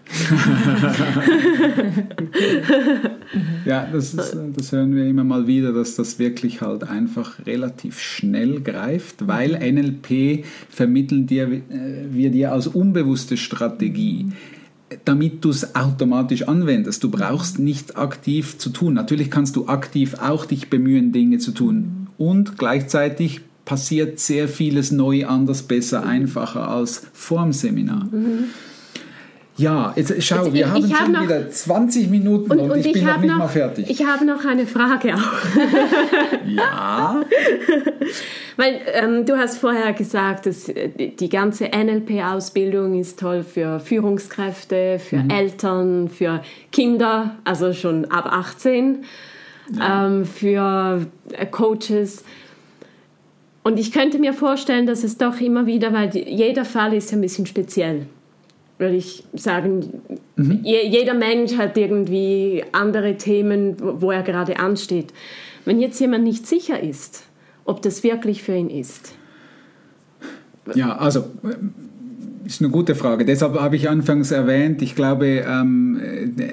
ja, 3.64 3.88
das, 3.92 4.14
ist, 4.14 4.36
das 4.54 4.72
hören 4.72 4.96
wir 4.96 5.06
immer 5.06 5.24
mal 5.24 5.46
wieder, 5.46 5.72
dass 5.72 5.94
das 5.94 6.18
wirklich 6.18 6.60
halt 6.60 6.82
einfach 6.84 7.46
relativ 7.46 8.00
schnell 8.00 8.60
greift, 8.60 9.26
weil 9.28 9.52
NLP 9.52 10.44
vermitteln 10.68 11.26
dir, 11.26 11.44
äh, 11.50 11.62
wir 12.10 12.30
dir 12.30 12.52
als 12.52 12.66
unbewusste 12.66 13.36
Strategie. 13.36 14.26
Damit 15.04 15.44
du 15.44 15.50
es 15.50 15.74
automatisch 15.74 16.46
anwendest. 16.46 17.02
Du 17.02 17.10
brauchst 17.10 17.58
nichts 17.58 17.96
aktiv 17.96 18.58
zu 18.58 18.70
tun. 18.70 18.94
Natürlich 18.94 19.30
kannst 19.30 19.56
du 19.56 19.66
aktiv 19.66 20.14
auch 20.20 20.46
dich 20.46 20.70
bemühen, 20.70 21.12
Dinge 21.12 21.38
zu 21.38 21.52
tun. 21.52 22.06
Und 22.18 22.56
gleichzeitig 22.56 23.40
passiert 23.64 24.20
sehr 24.20 24.48
vieles 24.48 24.92
neu, 24.92 25.26
anders, 25.26 25.64
besser, 25.64 26.06
einfacher 26.06 26.68
als 26.68 27.02
vor 27.12 27.42
dem 27.42 27.52
Seminar. 27.52 28.04
Mhm. 28.04 28.44
Ja, 29.58 29.94
jetzt 29.96 30.22
schau, 30.22 30.44
jetzt, 30.44 30.52
wir 30.52 30.70
haben 30.70 30.82
schon 30.82 30.92
hab 30.92 31.08
noch, 31.08 31.22
wieder 31.22 31.50
20 31.50 32.10
Minuten 32.10 32.50
und, 32.50 32.58
und, 32.58 32.70
und 32.72 32.78
ich, 32.78 32.86
ich, 32.86 32.92
bin 32.92 33.04
noch 33.06 33.16
nicht 33.18 33.30
noch, 33.30 33.38
mal 33.38 33.48
fertig. 33.48 33.88
Ich 33.88 34.04
habe 34.04 34.26
noch 34.26 34.44
eine 34.44 34.66
Frage 34.66 35.14
auch. 35.14 35.56
ja. 36.46 37.22
Weil 38.58 38.80
ähm, 38.92 39.24
du 39.24 39.36
hast 39.36 39.58
vorher 39.58 39.94
gesagt, 39.94 40.44
dass 40.44 40.68
äh, 40.68 40.90
die 41.10 41.28
ganze 41.30 41.68
NLP-Ausbildung 41.68 42.98
ist 42.98 43.18
toll 43.18 43.42
für 43.42 43.80
Führungskräfte, 43.80 44.98
für 44.98 45.18
mhm. 45.18 45.30
Eltern, 45.30 46.08
für 46.10 46.42
Kinder, 46.70 47.36
also 47.44 47.72
schon 47.72 48.04
ab 48.06 48.26
18, 48.30 49.04
ja. 49.74 50.06
ähm, 50.06 50.26
für 50.26 51.06
äh, 51.32 51.46
Coaches. 51.46 52.24
Und 53.62 53.78
ich 53.78 53.90
könnte 53.90 54.18
mir 54.18 54.34
vorstellen, 54.34 54.86
dass 54.86 55.02
es 55.02 55.16
doch 55.16 55.40
immer 55.40 55.66
wieder, 55.66 55.94
weil 55.94 56.10
die, 56.10 56.22
jeder 56.22 56.66
Fall 56.66 56.92
ist 56.92 57.12
ein 57.14 57.22
bisschen 57.22 57.46
speziell 57.46 58.06
würde 58.78 58.96
ich 58.96 59.24
sagen, 59.34 60.02
mhm. 60.36 60.60
jeder 60.62 61.14
Mensch 61.14 61.56
hat 61.56 61.76
irgendwie 61.78 62.64
andere 62.72 63.16
Themen, 63.16 63.76
wo 63.78 64.10
er 64.10 64.22
gerade 64.22 64.58
ansteht. 64.58 65.12
Wenn 65.64 65.80
jetzt 65.80 65.98
jemand 65.98 66.24
nicht 66.24 66.46
sicher 66.46 66.82
ist, 66.82 67.24
ob 67.64 67.82
das 67.82 68.02
wirklich 68.02 68.42
für 68.42 68.54
ihn 68.54 68.70
ist. 68.70 69.14
Ja, 70.74 70.96
also 70.96 71.24
ist 72.46 72.60
eine 72.60 72.70
gute 72.70 72.94
Frage. 72.94 73.24
Deshalb 73.24 73.58
habe 73.60 73.76
ich 73.76 73.88
anfangs 73.88 74.30
erwähnt, 74.30 74.80
ich 74.80 74.94
glaube, 74.94 75.44
ähm, 75.46 76.00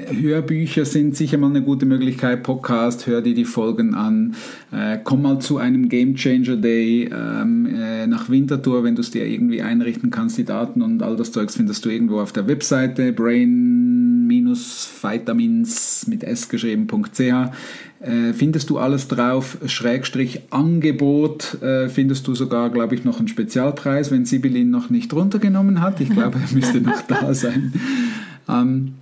Hörbücher 0.09 0.85
sind 0.85 1.15
sicher 1.15 1.37
mal 1.37 1.49
eine 1.49 1.61
gute 1.61 1.85
Möglichkeit. 1.85 2.43
Podcast, 2.43 3.07
hör 3.07 3.21
dir 3.21 3.33
die 3.33 3.45
Folgen 3.45 3.93
an. 3.93 4.35
Äh, 4.71 4.97
komm 5.03 5.21
mal 5.21 5.39
zu 5.39 5.57
einem 5.57 5.89
Game 5.89 6.15
Changer 6.15 6.57
Day 6.57 7.09
ähm, 7.13 7.67
äh, 7.67 8.07
nach 8.07 8.29
Winterthur, 8.29 8.83
wenn 8.83 8.95
du 8.95 9.01
es 9.01 9.11
dir 9.11 9.25
irgendwie 9.25 9.61
einrichten 9.61 10.09
kannst. 10.09 10.37
Die 10.37 10.45
Daten 10.45 10.81
und 10.81 11.03
all 11.03 11.15
das 11.15 11.31
Zeugs 11.31 11.55
findest 11.55 11.85
du 11.85 11.89
irgendwo 11.89 12.19
auf 12.19 12.31
der 12.31 12.47
Webseite 12.47 13.13
brain-vitamins 14.27 16.07
mit 16.07 16.23
s 16.23 16.49
geschrieben.ch 16.49 17.21
äh, 18.03 18.33
findest 18.33 18.69
du 18.69 18.77
alles 18.79 19.07
drauf, 19.07 19.57
Schrägstrich 19.65 20.41
Angebot, 20.49 21.61
äh, 21.61 21.87
findest 21.87 22.27
du 22.27 22.35
sogar, 22.35 22.69
glaube 22.69 22.95
ich, 22.95 23.05
noch 23.05 23.19
einen 23.19 23.29
Spezialpreis, 23.29 24.11
wenn 24.11 24.25
Sibyllin 24.25 24.69
noch 24.69 24.89
nicht 24.89 25.13
runtergenommen 25.13 25.79
hat. 25.79 26.01
Ich 26.01 26.09
glaube, 26.09 26.39
er 26.39 26.53
müsste 26.53 26.81
noch 26.81 27.01
da 27.07 27.33
sein. 27.33 27.73
Ähm, 28.49 28.95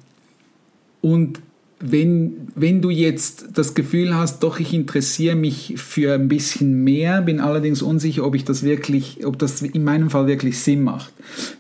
und 1.01 1.39
wenn, 1.79 2.47
wenn 2.53 2.81
du 2.81 2.91
jetzt 2.91 3.49
das 3.55 3.73
Gefühl 3.73 4.15
hast, 4.15 4.43
doch, 4.43 4.59
ich 4.59 4.71
interessiere 4.71 5.35
mich 5.35 5.73
für 5.77 6.13
ein 6.13 6.27
bisschen 6.27 6.83
mehr, 6.83 7.23
bin 7.23 7.39
allerdings 7.39 7.81
unsicher, 7.81 8.23
ob 8.23 8.35
ich 8.35 8.45
das 8.45 8.61
wirklich, 8.61 9.25
ob 9.25 9.39
das 9.39 9.63
in 9.63 9.83
meinem 9.83 10.11
Fall 10.11 10.27
wirklich 10.27 10.59
Sinn 10.59 10.83
macht, 10.83 11.11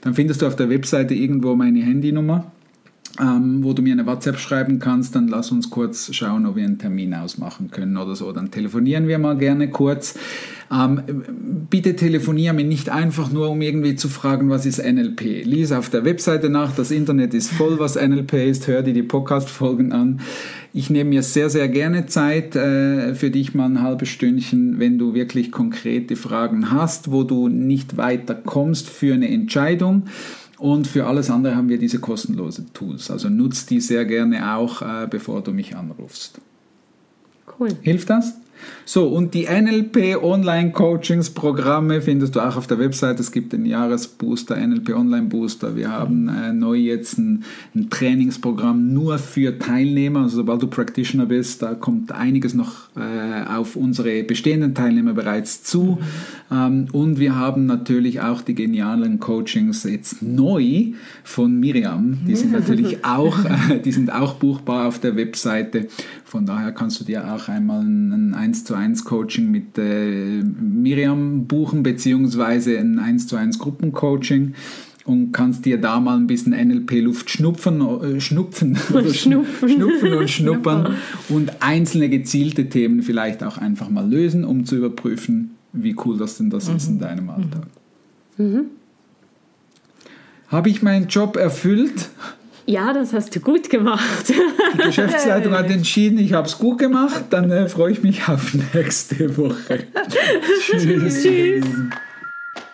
dann 0.01 0.13
findest 0.13 0.43
du 0.43 0.45
auf 0.45 0.55
der 0.55 0.69
Webseite 0.69 1.15
irgendwo 1.15 1.55
meine 1.55 1.81
Handynummer 1.81 2.51
ähm, 3.21 3.63
wo 3.63 3.73
du 3.73 3.81
mir 3.81 3.93
eine 3.93 4.05
WhatsApp 4.05 4.39
schreiben 4.39 4.79
kannst, 4.79 5.15
dann 5.15 5.27
lass 5.27 5.51
uns 5.51 5.69
kurz 5.69 6.13
schauen, 6.13 6.45
ob 6.47 6.55
wir 6.55 6.65
einen 6.65 6.79
Termin 6.79 7.13
ausmachen 7.13 7.69
können 7.69 7.97
oder 7.97 8.15
so. 8.15 8.31
Dann 8.31 8.49
telefonieren 8.49 9.07
wir 9.07 9.19
mal 9.19 9.37
gerne 9.37 9.69
kurz. 9.69 10.17
Ähm, 10.71 11.01
bitte 11.69 11.95
telefoniere 11.95 12.53
mir 12.53 12.63
nicht 12.63 12.89
einfach 12.89 13.31
nur, 13.31 13.49
um 13.49 13.61
irgendwie 13.61 13.95
zu 13.95 14.09
fragen, 14.09 14.49
was 14.49 14.65
ist 14.65 14.83
NLP. 14.83 15.43
Lies 15.43 15.71
auf 15.71 15.89
der 15.89 16.03
Webseite 16.05 16.49
nach, 16.49 16.73
das 16.73 16.91
Internet 16.91 17.33
ist 17.33 17.51
voll, 17.51 17.77
was 17.77 17.95
NLP 17.95 18.33
ist, 18.33 18.67
hör 18.67 18.81
dir 18.81 18.93
die 18.93 19.03
Podcast-Folgen 19.03 19.91
an. 19.91 20.21
Ich 20.73 20.89
nehme 20.89 21.09
mir 21.09 21.23
sehr, 21.23 21.49
sehr 21.49 21.67
gerne 21.67 22.05
Zeit 22.05 22.55
äh, 22.55 23.13
für 23.13 23.29
dich 23.29 23.53
mal 23.53 23.65
ein 23.65 23.81
halbes 23.81 24.07
Stündchen, 24.07 24.79
wenn 24.79 24.97
du 24.97 25.13
wirklich 25.13 25.51
konkrete 25.51 26.15
Fragen 26.15 26.71
hast, 26.71 27.11
wo 27.11 27.23
du 27.23 27.49
nicht 27.49 27.97
weiter 27.97 28.33
kommst 28.33 28.89
für 28.89 29.13
eine 29.13 29.27
Entscheidung. 29.29 30.03
Und 30.61 30.85
für 30.85 31.07
alles 31.07 31.31
andere 31.31 31.55
haben 31.55 31.69
wir 31.69 31.79
diese 31.79 31.97
kostenlosen 31.97 32.71
Tools. 32.71 33.09
Also 33.09 33.29
nutzt 33.29 33.71
die 33.71 33.81
sehr 33.81 34.05
gerne 34.05 34.55
auch, 34.55 34.83
äh, 34.83 35.07
bevor 35.09 35.41
du 35.41 35.53
mich 35.53 35.75
anrufst. 35.75 36.39
Cool. 37.59 37.69
Hilft 37.81 38.11
das? 38.11 38.35
So, 38.85 39.07
und 39.07 39.33
die 39.33 39.45
NLP 39.45 40.21
Online 40.21 40.71
Coachings 40.71 41.29
Programme 41.29 42.01
findest 42.01 42.35
du 42.35 42.39
auch 42.41 42.57
auf 42.57 42.67
der 42.67 42.79
Website. 42.79 43.19
Es 43.19 43.31
gibt 43.31 43.53
den 43.53 43.65
Jahresbooster, 43.65 44.55
NLP 44.55 44.89
Online 44.89 45.27
Booster. 45.27 45.75
Wir 45.75 45.91
haben 45.91 46.27
äh, 46.27 46.51
neu 46.51 46.75
jetzt 46.75 47.17
ein, 47.17 47.43
ein, 47.75 47.89
Trainingsprogramm 47.89 48.93
nur 48.93 49.17
für 49.17 49.57
Teilnehmer. 49.57 50.23
Also 50.23 50.37
sobald 50.37 50.61
du 50.61 50.67
Practitioner 50.67 51.25
bist, 51.25 51.61
da 51.61 51.73
kommt 51.73 52.11
einiges 52.11 52.53
noch 52.53 52.89
äh, 52.95 53.47
auf 53.49 53.75
unsere 53.75 54.23
bestehenden 54.23 54.75
Teilnehmer 54.75 55.13
bereits 55.13 55.63
zu. 55.63 55.99
Ähm, 56.51 56.87
und 56.91 57.19
wir 57.19 57.35
haben 57.35 57.65
natürlich 57.65 58.21
auch 58.21 58.41
die 58.41 58.55
genialen 58.55 59.19
Coachings 59.19 59.83
jetzt 59.83 60.21
neu 60.21 60.93
von 61.23 61.59
Miriam. 61.59 62.19
Die 62.27 62.35
sind 62.35 62.51
natürlich 62.51 63.05
auch, 63.05 63.45
äh, 63.45 63.79
die 63.79 63.91
sind 63.91 64.11
auch 64.11 64.33
buchbar 64.33 64.87
auf 64.87 64.99
der 64.99 65.15
Webseite. 65.15 65.87
Von 66.25 66.45
daher 66.45 66.71
kannst 66.71 66.99
du 66.99 67.03
dir 67.03 67.33
auch 67.33 67.47
einmal 67.47 67.81
ein 67.81 68.33
1 68.61 68.65
zu 68.65 68.75
1 68.75 69.05
Coaching 69.05 69.49
mit 69.49 69.77
äh, 69.77 70.43
Miriam 70.43 71.45
buchen, 71.47 71.83
beziehungsweise 71.83 72.77
ein 72.77 72.99
1 72.99 73.27
zu 73.27 73.35
1 73.35 73.59
Gruppencoaching 73.59 74.53
und 75.05 75.31
kannst 75.31 75.65
dir 75.65 75.79
da 75.79 75.99
mal 75.99 76.17
ein 76.17 76.27
bisschen 76.27 76.53
NLP-Luft 76.53 77.29
schnupfen, 77.29 77.81
äh, 77.81 78.21
schnupfen, 78.21 78.77
und 78.93 79.15
schnupfen. 79.15 79.69
schnupfen 79.69 80.13
und 80.13 80.29
schnuppern 80.29 80.95
und 81.29 81.61
einzelne 81.61 82.09
gezielte 82.09 82.69
Themen 82.69 83.01
vielleicht 83.01 83.43
auch 83.43 83.57
einfach 83.57 83.89
mal 83.89 84.07
lösen, 84.07 84.45
um 84.45 84.65
zu 84.65 84.77
überprüfen, 84.77 85.51
wie 85.73 85.95
cool 86.05 86.17
das 86.17 86.37
denn 86.37 86.49
das 86.49 86.69
mhm. 86.69 86.75
ist 86.75 86.87
in 86.87 86.99
deinem 86.99 87.29
Alltag. 87.29 87.67
Mhm. 88.37 88.65
Habe 90.49 90.69
ich 90.69 90.83
meinen 90.83 91.07
Job 91.07 91.35
erfüllt? 91.37 92.09
Ja, 92.65 92.93
das 92.93 93.13
hast 93.13 93.35
du 93.35 93.39
gut 93.39 93.69
gemacht. 93.69 94.33
Die 94.73 94.77
Geschäftsleitung 94.77 95.53
hat 95.53 95.69
entschieden, 95.71 96.17
ich 96.19 96.33
habe 96.33 96.47
es 96.47 96.57
gut 96.57 96.79
gemacht. 96.79 97.25
Dann 97.29 97.51
äh, 97.51 97.69
freue 97.69 97.91
ich 97.91 98.01
mich 98.03 98.27
auf 98.27 98.53
nächste 98.73 99.37
Woche. 99.37 99.85
Tschüss. 100.61 101.23
Tschüss. 101.23 101.65